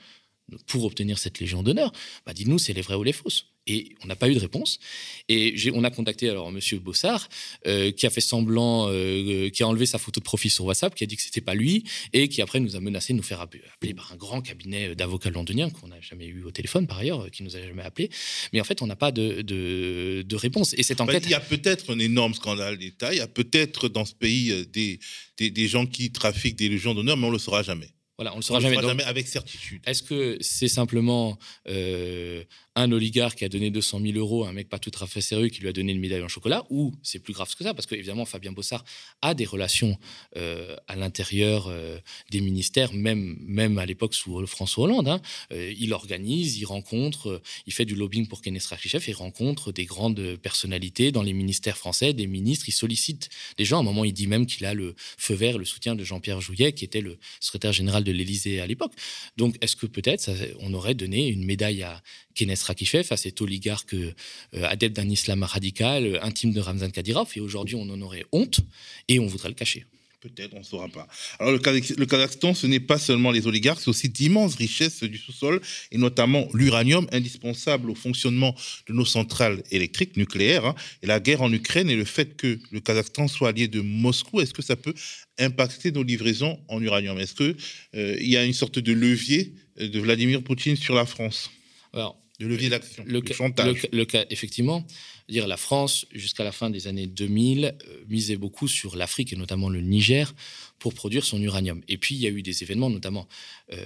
[0.68, 1.92] pour obtenir cette Légion d'honneur.
[2.26, 3.48] Bah, dites-nous, c'est les vraies ou les fausses.
[3.68, 4.80] Et on n'a pas eu de réponse.
[5.28, 7.28] Et on a contacté alors Monsieur Bossard,
[7.66, 10.94] euh, qui a fait semblant, euh, qui a enlevé sa photo de profil sur WhatsApp,
[10.94, 11.84] qui a dit que c'était pas lui,
[12.14, 15.32] et qui après nous a menacé de nous faire appeler par un grand cabinet d'avocats
[15.32, 18.10] londoniens qu'on n'a jamais eu au téléphone par ailleurs, qui nous a jamais appelé.
[18.54, 20.76] Mais en fait, on n'a pas de, de, réponse.
[20.78, 21.24] Et cette bah, enquête.
[21.26, 23.14] il y a peut-être un énorme scandale d'État.
[23.14, 25.00] Il y a peut-être dans ce pays euh, des,
[25.38, 27.95] des, des gens qui trafiquent des légions d'honneur, mais on le saura jamais.
[28.18, 28.76] Voilà, on ne le saura jamais.
[28.82, 29.82] jamais avec certitude.
[29.86, 31.38] Est-ce que c'est simplement
[31.68, 32.46] euh,
[32.76, 35.20] un oligarque qui a donné 200 000 euros à un mec pas tout à fait
[35.20, 37.74] sérieux qui lui a donné une médaille en chocolat Ou c'est plus grave que ça?
[37.74, 38.86] Parce qu'évidemment, Fabien Bossard
[39.22, 39.98] a des relations
[40.38, 42.00] euh, à l'intérieur euh,
[42.32, 45.10] des ministères, même, même à l'époque sous François Hollande.
[45.10, 45.22] Hein.
[45.52, 50.38] il organise, il rencontre, il fait du lobbying pour Kenneth Rakhichev, il rencontre des grandes
[50.38, 53.78] personnalités dans les ministères français, des ministres, il sollicite des gens.
[53.78, 56.40] À un moment, il dit même qu'il a le feu vert, le soutien de Jean-Pierre
[56.40, 58.94] Jouyet, qui était le secrétaire général de l'Élysée à l'époque.
[59.36, 62.02] Donc, est-ce que peut-être on aurait donné une médaille à
[62.36, 64.14] Kenes Rakifev, à cet oligarque euh,
[64.54, 68.62] adepte d'un islam radical, intime de Ramzan Kadyrov, et aujourd'hui on en aurait honte
[69.10, 69.86] et on voudrait le cacher?
[70.26, 71.08] Peut-être, on ne saura pas.
[71.38, 75.62] Alors, le, Kazakhstan, ce n'est pas seulement les oligarques, c'est aussi d'immenses richesses du sous-sol,
[75.92, 78.56] et notamment l'uranium indispensable au fonctionnement
[78.88, 80.66] de nos centrales électriques nucléaires.
[80.66, 80.76] Hein.
[81.04, 84.42] Et la guerre en Ukraine et le fait que le Kazakhstan soit allié de Moscou,
[84.42, 84.96] est-ce que ça peut
[85.38, 87.20] impacter nos livraisons en uranium?
[87.20, 87.56] Est-ce qu'il
[87.96, 91.52] euh, y a une sorte de levier euh, de Vladimir Poutine sur la France?
[91.94, 93.88] Alors, de levier d'action, le, chantage.
[93.94, 94.86] Le, cas, effectivement,
[95.30, 99.36] dire la France, jusqu'à la fin des années 2000, euh, misait beaucoup sur l'Afrique et
[99.36, 100.34] notamment le Niger
[100.80, 101.82] pour produire son uranium.
[101.88, 103.28] Et puis, il y a eu des événements, notamment
[103.74, 103.86] euh,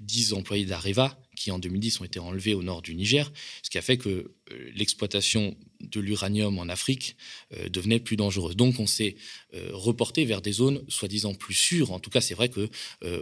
[0.00, 3.30] 10 employés d'Areva qui, en 2010, ont été enlevés au nord du Niger,
[3.62, 7.16] ce qui a fait que euh, l'exploitation de l'uranium en Afrique
[7.52, 8.56] euh, devenait plus dangereuse.
[8.56, 9.16] Donc, on s'est
[9.72, 11.90] reporté vers des zones soi-disant plus sûres.
[11.92, 12.68] En tout cas, c'est vrai que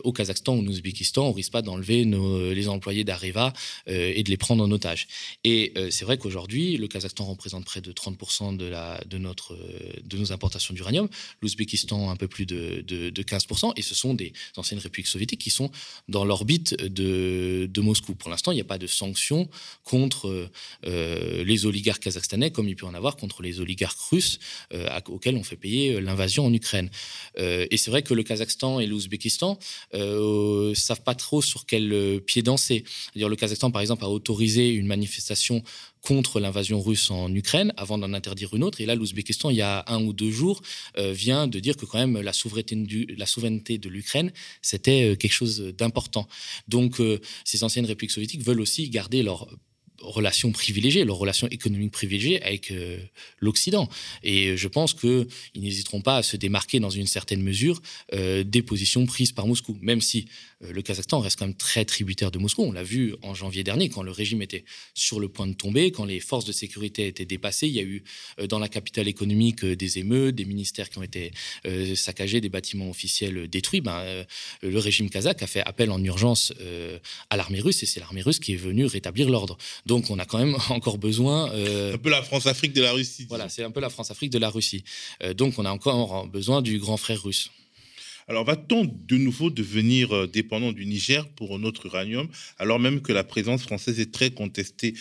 [0.02, 3.52] au Kazakhstan ou en Ouzbékistan, on risque pas d'enlever les employés d'Areva
[3.86, 5.06] et de les prendre en otage.
[5.44, 11.08] Et c'est vrai qu'aujourd'hui, le Kazakhstan représente près de 30% de, nos importations d'uranium,
[11.40, 15.70] l'Ouzbékistan un peu plus de, 15%, et ce sont des anciennes républiques soviétiques qui sont
[16.08, 18.14] dans l'orbite de, de, Moscou.
[18.14, 19.48] Pour l'instant, il n'y a pas de sanctions
[19.82, 20.50] contre
[20.86, 24.38] euh, les oligarques kazakhstanais, comme il peut en avoir contre les oligarques russes
[24.72, 26.90] euh, auxquels on fait payer l'invasion en Ukraine.
[27.38, 29.58] Euh, et c'est vrai que le Kazakhstan et l'Ouzbékistan
[29.92, 32.84] ne savent pas trop sur quel pied danser.
[33.16, 35.62] -dire, le Kazakhstan, par exemple, a autorisé une manifestation
[36.04, 38.80] contre l'invasion russe en Ukraine avant d'en interdire une autre.
[38.80, 40.60] Et là, l'Ouzbékistan, il y a un ou deux jours,
[40.98, 44.30] euh, vient de dire que quand même la souveraineté, de l'Ukraine,
[44.62, 46.28] c'était euh, quelque chose d'important.
[46.68, 49.48] Donc, euh, ces anciennes républiques soviétiques veulent aussi garder leur
[50.04, 52.98] relations privilégiées, leurs relations économiques privilégiées avec euh,
[53.40, 53.88] l'Occident.
[54.22, 55.26] Et je pense qu'ils
[55.56, 57.80] n'hésiteront pas à se démarquer dans une certaine mesure
[58.12, 60.26] euh, des positions prises par Moscou, même si
[60.62, 62.62] euh, le Kazakhstan reste quand même très tributaire de Moscou.
[62.62, 65.90] On l'a vu en janvier dernier, quand le régime était sur le point de tomber,
[65.90, 67.68] quand les forces de sécurité étaient dépassées.
[67.68, 68.02] Il y a eu
[68.48, 71.32] dans la capitale économique des émeutes, des ministères qui ont été
[71.94, 73.80] saccagés, des bâtiments officiels détruits.
[73.80, 74.24] Ben,
[74.62, 76.52] le régime kazakh a fait appel en urgence
[77.30, 79.56] à l'armée russe et c'est l'armée russe qui est venue rétablir l'ordre.
[80.10, 81.50] On a quand même encore besoin.
[81.52, 83.26] Euh, un peu la France-Afrique de la Russie.
[83.28, 84.84] Voilà, c'est un peu la France-Afrique de la Russie.
[85.22, 87.50] Euh, donc on a encore besoin du grand frère russe.
[88.26, 92.28] Alors va-t-on de nouveau devenir euh, dépendant du Niger pour notre uranium,
[92.58, 94.94] alors même que la présence française est très contestée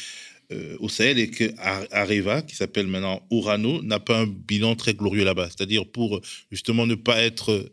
[0.80, 5.24] au Sahel et que Areva, qui s'appelle maintenant Urano, n'a pas un bilan très glorieux
[5.24, 5.50] là-bas?
[5.50, 6.22] C'est-à-dire pour
[6.52, 7.72] justement ne pas être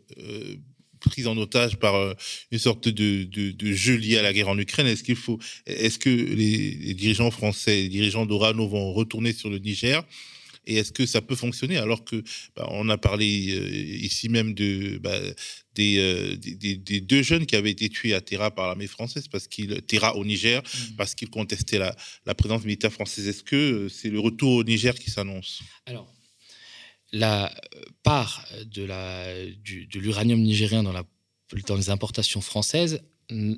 [1.01, 2.13] prise en otage par euh,
[2.51, 4.87] une sorte de, de, jeu lié à la guerre en Ukraine.
[4.87, 9.57] Est-ce qu'il faut, est-ce que les, dirigeants français, les dirigeants d'Orano vont retourner sur le
[9.57, 10.03] Niger
[10.67, 12.23] et est-ce que ça peut fonctionner alors que
[12.55, 15.09] bah, on a parlé euh, ici même de bah,
[15.79, 19.47] euh, des, des, deux jeunes qui avaient été tués à Terra par l'armée française parce
[19.47, 20.95] qu'ils Terra au Niger mmh.
[20.97, 21.95] parce qu'ils contestaient la,
[22.27, 23.27] la, présence militaire française.
[23.27, 25.63] Est-ce que c'est le retour au Niger qui s'annonce?
[25.87, 26.13] Alors
[27.11, 27.53] la
[28.03, 28.87] part de,
[29.97, 30.93] l'uranium nigérien dans,
[31.75, 33.01] les importations françaises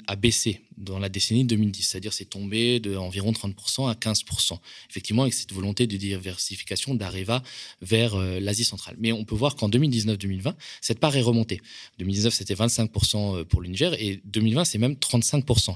[0.08, 5.24] a baissé dans la décennie 2010, c'est-à-dire c'est tombé de environ 30% à 15%, effectivement
[5.24, 7.42] avec cette volonté de diversification d'Areva
[7.82, 8.96] vers euh, l'Asie centrale.
[9.00, 11.60] Mais on peut voir qu'en 2019-2020, cette part est remontée.
[12.00, 15.76] 2019, c'était 25% euh, pour le Niger et 2020, c'est même 35%.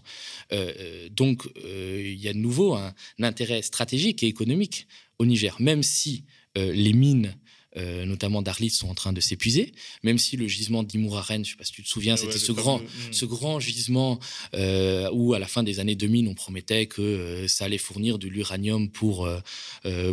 [0.52, 4.88] Euh, donc il y a de nouveau un, intérêt stratégique et économique
[5.20, 6.24] au Niger, même si
[6.56, 7.36] les mines
[7.78, 9.74] euh, notamment d'Arlit, sont en train de s'épuiser,
[10.04, 12.52] même si le gisement d'Imouraren, je ne sais pas si tu te souviens, c'était ce,
[12.52, 12.88] grand, hmm.
[13.12, 14.20] ce grand gisement
[14.56, 18.18] euh, où à la fin des années 2000, on promettait que euh, ça allait fournir
[18.18, 19.30] de l'uranium pour,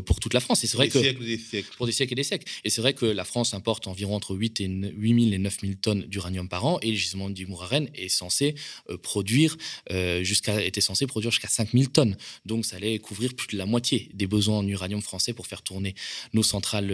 [0.06, 0.64] pour toute la France.
[0.64, 0.98] Et c'est vrai que,
[1.76, 2.46] Pour des siècles et des siècles.
[2.64, 5.56] Et c'est vrai que la France importe environ entre 8, et 8 000 et 9
[5.60, 8.54] 000 tonnes d'uranium par an, et le gisement d'Imouraren est censé
[9.02, 9.56] produire
[10.22, 12.16] jusqu'à était censé produire jusqu'à 5 000 tonnes.
[12.44, 15.62] Donc ça allait couvrir plus de la moitié des besoins en uranium français pour faire
[15.62, 15.94] tourner
[16.32, 16.90] nos centrales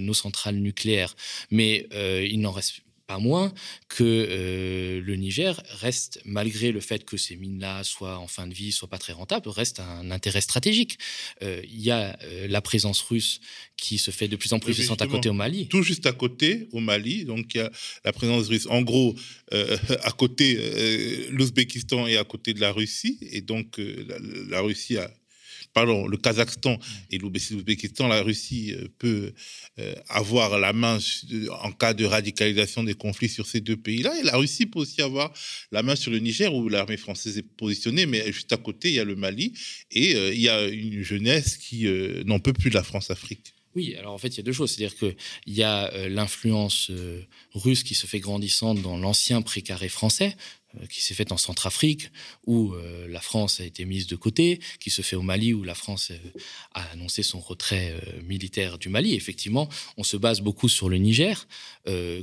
[0.00, 1.14] nos centrales nucléaires.
[1.50, 3.54] Mais euh, il n'en reste pas moins
[3.88, 8.54] que euh, le Niger reste, malgré le fait que ces mines-là soient en fin de
[8.54, 10.98] vie, soient pas très rentables, reste un intérêt stratégique.
[11.40, 12.18] Il y a
[12.48, 13.40] la présence russe
[13.76, 15.68] qui se fait de plus en plus puissante à côté au Mali.
[15.68, 17.70] Tout juste à côté au Mali, donc il y a
[18.04, 18.66] la présence russe.
[18.68, 19.14] En gros,
[19.52, 23.78] à côté, l'Ouzbékistan est à côté de la Russie, et donc
[24.48, 25.08] la Russie a
[25.76, 26.78] pardon, le Kazakhstan
[27.10, 29.34] et l'Ouzbékistan, la Russie euh, peut
[29.78, 30.96] euh, avoir la main
[31.50, 34.18] en cas de radicalisation des conflits sur ces deux pays-là.
[34.18, 35.34] Et la Russie peut aussi avoir
[35.72, 38.94] la main sur le Niger où l'armée française est positionnée, mais juste à côté, il
[38.94, 39.52] y a le Mali
[39.90, 41.86] et euh, il y a une jeunesse qui
[42.24, 43.52] n'en peut plus de la France-Afrique.
[43.74, 44.70] Oui, alors en fait, il y a deux choses.
[44.70, 45.14] C'est-à-dire qu'il
[45.54, 46.90] y a l'influence
[47.52, 52.10] russe qui se fait grandissante dans l'ancien précaré français, euh, qui s'est faite en Centrafrique,
[52.46, 55.62] où euh, la France a été mise de côté, qui se fait au Mali, où
[55.62, 56.38] la France euh,
[56.74, 59.14] a annoncé son retrait militaire du Mali.
[59.14, 61.46] Effectivement, on se base beaucoup sur le Niger,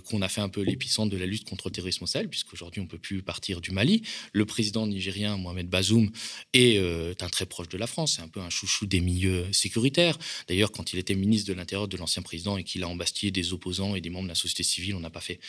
[0.06, 2.82] qu'on a fait un peu l'épicentre de la lutte contre le terrorisme au Sahel, puisqu'aujourd'hui,
[2.82, 4.01] on ne peut plus partir du Mali.
[4.34, 6.12] Le président nigérien, Mohamed Bazoum,
[6.54, 10.18] est un très proche de la France, c'est un peu un chouchou des milieux sécuritaires.
[10.47, 13.54] D'ailleurs, quand il était ministre de l'Intérieur de l'ancien président et qu'il a embastillé des
[13.54, 15.39] opposants et des membres de la société civile, on n'a pas fait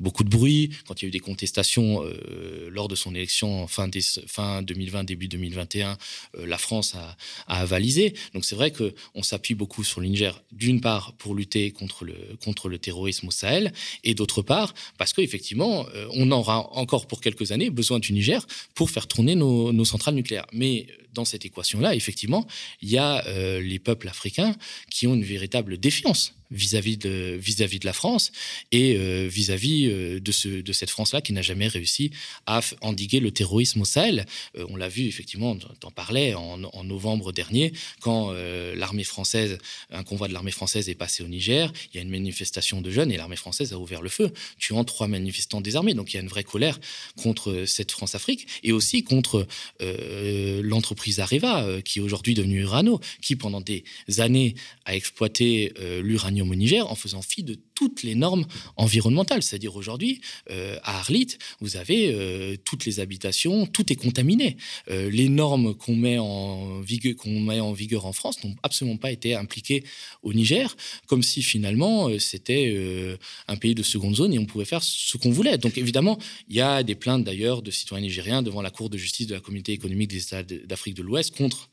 [0.00, 0.70] beaucoup de bruit.
[0.86, 2.02] Quand il y a eu des contestations
[2.52, 3.88] euh, lors de son élection fin,
[4.26, 5.96] fin 2020, début 2021,
[6.38, 8.14] euh, la France a, avalisé.
[8.34, 12.14] Donc c'est vrai qu'on s'appuie beaucoup sur le Niger, d'une part pour lutter contre le,
[12.44, 13.72] contre le terrorisme au Sahel,
[14.04, 18.46] et d'autre part parce qu'effectivement, euh, on aura encore pour quelques années besoin du Niger
[18.74, 20.46] pour faire tourner nos, nos centrales nucléaires.
[20.52, 22.46] Mais dans cette équation-là, effectivement,
[22.80, 23.22] il y a
[23.60, 24.56] les peuples africains
[24.90, 28.30] qui ont une véritable défiance vis-à-vis de, vis-à-vis de la France
[28.70, 32.10] et euh, vis-à-vis euh, de, ce, de cette France-là qui n'a jamais réussi
[32.46, 34.26] à endiguer le terrorisme au Sahel.
[34.56, 38.32] Euh, on l'a vu, effectivement, t'en parlais en, en, novembre dernier, quand
[38.74, 39.58] l'armée française,
[39.90, 42.90] un convoi de l'armée française est passé au Niger, il y a une manifestation de
[42.90, 45.94] jeunes et l'armée française a ouvert le feu, tuant trois manifestants désarmés.
[45.94, 46.80] Donc il y a une vraie colère
[47.16, 49.46] contre cette France-Afrique et aussi contre
[49.80, 53.84] l'entreprise Areva, qui est aujourd'hui devenue Urano, qui pendant des
[54.18, 55.72] années a exploité
[56.02, 58.44] l'uranium au Niger en faisant fi de toutes les normes
[58.76, 59.42] environnementales.
[59.42, 60.20] C'est-à-dire aujourd'hui,
[60.50, 64.56] euh, à Arlit, vous avez euh, toutes les habitations, tout est contaminé.
[64.90, 66.82] Euh, les normes qu'on met, en
[67.18, 69.84] qu'on met en vigueur en France n'ont absolument pas été impliquées
[70.22, 70.76] au Niger,
[71.06, 72.74] comme si finalement c'était
[73.48, 75.58] un pays de seconde zone et on pouvait faire ce qu'on voulait.
[75.58, 76.18] Donc évidemment,
[76.48, 79.34] il y a des plaintes d'ailleurs de citoyens nigériens devant la Cour de justice de
[79.34, 81.70] la communauté économique des États d'Afrique de l'Ouest contre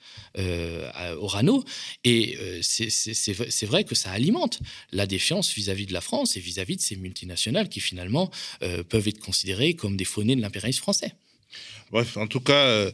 [1.20, 1.63] Orano.
[2.03, 4.59] Et c'est vrai que ça alimente
[4.91, 8.32] la défiance vis-à-vis de la France et vis-à-vis de ces multinationales qui finalement
[8.62, 11.14] euh, peuvent être considérées comme des faunées de l'impérialisme français.
[11.91, 12.91] Bref, en tout cas, euh,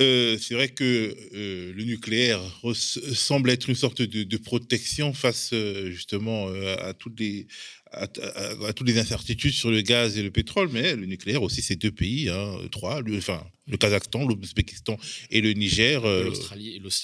[0.00, 2.40] euh, c'est vrai que le nucléaire
[2.74, 5.54] semble être une sorte de, protection face
[5.86, 7.46] justement à toutes les
[7.92, 11.76] à, toutes les incertitudes sur le gaz et le pétrole, mais le nucléaire aussi, c'est
[11.76, 14.98] deux pays, hein, trois, le, enfin le Kazakhstan, l'Ouzbékistan
[15.30, 16.04] et le Niger.
[16.04, 16.24] Euh,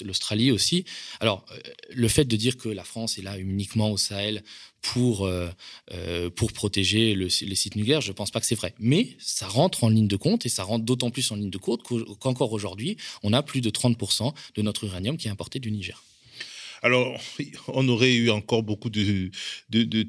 [0.03, 0.85] L'Australie aussi.
[1.19, 1.59] Alors, euh,
[1.93, 4.43] le fait de dire que la France est là uniquement au Sahel
[4.81, 5.49] pour, euh,
[6.35, 8.73] pour protéger les sites nucléaires, je ne pense pas que c'est vrai.
[8.79, 11.57] Mais ça rentre en ligne de compte et ça rentre d'autant plus en ligne de
[11.57, 15.71] compte qu'encore aujourd'hui, on a plus de 30% de notre uranium qui est importé du
[15.71, 16.03] Niger.
[16.81, 17.19] Alors,
[17.67, 19.29] on aurait eu encore beaucoup de,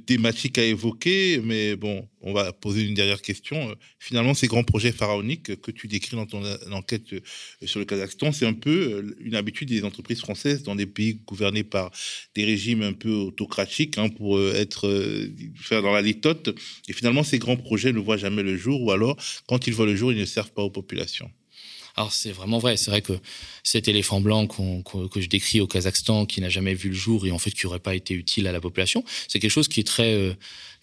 [0.06, 3.74] thématiques à évoquer, mais bon, on va poser une dernière question.
[3.98, 6.42] Finalement, ces grands projets pharaoniques que tu décris dans ton
[6.72, 7.20] enquête euh,
[7.64, 11.20] sur le Kazakhstan, c'est un peu euh, une habitude des entreprises françaises dans des pays
[11.26, 11.90] gouvernés par
[12.34, 14.88] des régimes un peu autocratiques hein, pour euh, être
[15.56, 16.56] faire dans la litote.
[16.88, 19.86] Et finalement, ces grands projets ne voient jamais le jour, ou alors, quand ils voient
[19.86, 21.30] le jour, ils ne servent pas aux populations.
[21.96, 23.14] Alors c'est vraiment vrai, c'est vrai que
[23.62, 27.30] cet éléphant blanc que je décris au Kazakhstan, qui n'a jamais vu le jour et
[27.30, 29.84] en fait qui n'aurait pas été utile à la population, c'est quelque chose qui est
[29.84, 30.34] très, euh,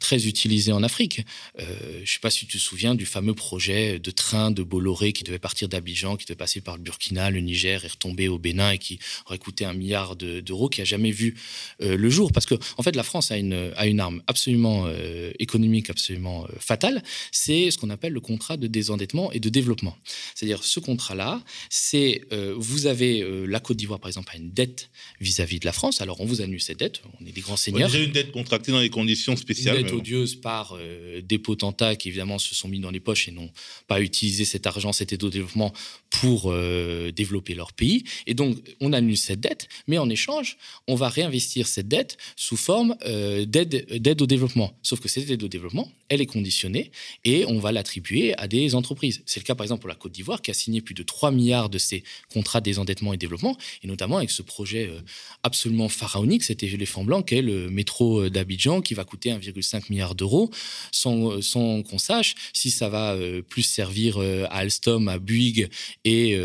[0.04, 1.22] très utilisé en Afrique.
[1.60, 4.62] Euh, je ne sais pas si tu te souviens du fameux projet de train de
[4.62, 8.28] Bolloré qui devait partir d'Abidjan, qui devait passer par le Burkina, le Niger et retomber
[8.28, 11.36] au Bénin et qui aurait coûté un milliard d'euros, qui a jamais vu
[11.82, 12.32] euh, le jour.
[12.32, 14.88] Parce que en fait, la France a une, a une arme absolument
[15.39, 17.01] économique, absolument fatale.
[17.32, 19.97] C'est ce qu'on appelle le contrat de désendettement et de développement.
[20.36, 24.38] C'est-à-dire ce contrat là c'est euh, vous avez euh, la Côte d'Ivoire, par exemple, a
[24.38, 24.89] une dette
[25.20, 26.01] vis-à-vis de la France.
[26.01, 27.01] Alors, on vous annule cette dette.
[27.20, 27.89] On est des grands seigneurs.
[27.89, 29.86] déjà une dette contractée dans des conditions spéciales.
[29.94, 33.52] Odieuse par euh, des potentats qui, évidemment, se sont mis dans les poches et n'ont
[33.88, 35.74] pas utilisé cet argent, cet aide au développement
[36.10, 36.54] pour
[37.16, 38.04] développer leur pays.
[38.28, 42.56] Et donc, on annule cette dette, mais en échange, on va réinvestir cette dette sous
[42.56, 44.78] forme d'aide au développement.
[44.84, 46.91] Sauf que cette aide au développement, elle est conditionnée
[47.26, 49.24] et on va l'attribuer à des entreprises.
[49.26, 51.32] C'est le cas, par exemple, pour la Côte d'Ivoire, qui a signé plus de 3
[51.32, 55.00] milliards de ces contrats de désendettement et développement, et notamment avec ce projet euh,
[55.44, 59.83] absolument pharaonique, c'était l'éléphant blanc, qui est le métro euh, d'Abidjan, qui va coûter 1,5
[59.90, 60.50] milliard d'euros,
[60.92, 63.18] sans, euh, sans qu'on sache si ça va
[63.50, 65.70] plus servir à Alstom, à Bouygues
[66.06, 66.36] et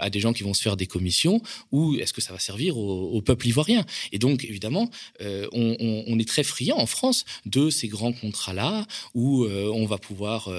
[0.00, 1.42] à des gens qui vont se faire des commissions,
[1.72, 3.84] ou est-ce que ça va servir au, peuple ivoirien?
[4.12, 4.90] Et donc, évidemment,
[5.20, 10.50] on, est très friand en France de ces grands contrats-là, où on va pouvoir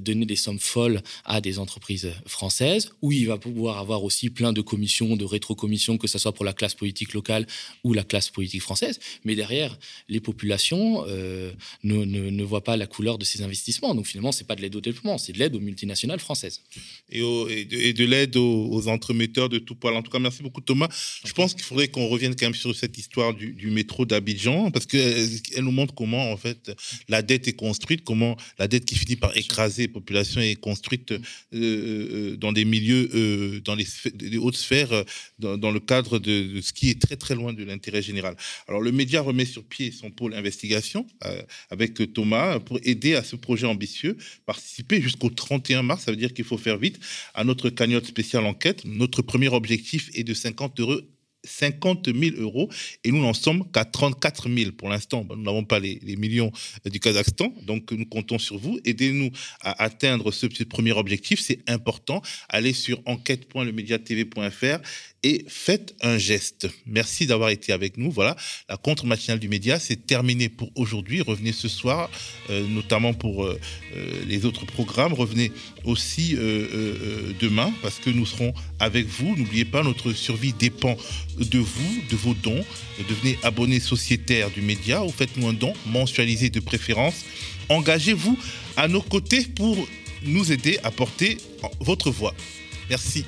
[0.00, 2.90] donner des sommes folles à des entreprises françaises française.
[3.02, 6.44] Oui, il va pouvoir avoir aussi plein de commissions, de rétrocommissions, que ce soit pour
[6.44, 7.46] la classe politique locale
[7.84, 8.98] ou la classe politique française.
[9.24, 11.51] Mais derrière, les populations euh,
[11.84, 13.94] ne, ne, voient pas la couleur de ces investissements.
[13.94, 16.62] Donc finalement, c'est pas de l'aide au développement, c'est de l'aide aux multinationales françaises.
[17.10, 19.94] Et, et de, l'aide aux, entremetteurs de tout poil.
[19.94, 20.88] En tout cas, merci beaucoup Thomas.
[21.24, 24.70] Je pense qu'il faudrait qu'on revienne quand même sur cette histoire du, du métro d'Abidjan,
[24.70, 25.28] parce qu'elle
[25.58, 26.72] nous montre comment en fait
[27.08, 31.12] la dette est construite, comment la dette qui finit par écraser les populations est construite
[31.12, 31.20] euh,
[31.52, 33.86] euh, dans des milieux, euh, dans les,
[34.38, 35.04] hautes sphères,
[35.38, 38.36] dans, le cadre de, ce qui est très très loin de l'intérêt général.
[38.68, 41.06] Alors le média remet sur pied son pôle investigation
[41.70, 44.16] avec Thomas pour aider à ce projet ambitieux,
[44.46, 46.98] participer jusqu'au 31 mars, ça veut dire qu'il faut faire vite,
[47.34, 48.84] à notre cagnotte spéciale enquête.
[48.84, 51.00] Notre premier objectif est de 50 euros
[51.44, 52.68] 50 000 euros
[53.04, 55.26] et nous n'en sommes qu'à 34 000 pour l'instant.
[55.28, 56.52] Nous n'avons pas les, millions
[56.84, 58.78] du Kazakhstan, donc nous comptons sur vous.
[58.84, 59.30] Aidez-nous
[59.60, 62.22] à atteindre ce, ce premier objectif, c'est important.
[62.48, 64.78] Allez sur enquête.lemediatv.fr
[65.22, 66.68] et faites un geste.
[66.86, 68.10] Merci d'avoir été avec nous.
[68.10, 68.36] Voilà,
[68.68, 71.20] la contre matinale du média, c'est terminé pour aujourd'hui.
[71.20, 72.10] Revenez ce soir,
[72.50, 73.58] euh, notamment pour euh,
[73.94, 75.12] euh, les autres programmes.
[75.12, 75.52] Revenez
[75.84, 76.36] aussi
[77.40, 79.36] demain parce que nous serons avec vous.
[79.36, 80.96] N'oubliez pas, notre survie dépend
[81.38, 82.64] de vous, de vos dons.
[83.08, 87.24] Devenez abonné sociétaire du média ou faites-nous un don mensualisé de préférence.
[87.68, 88.38] Engagez-vous
[88.76, 89.76] à nos côtés pour
[90.24, 91.38] nous aider à porter
[91.80, 92.34] votre voix.
[92.88, 93.24] Merci.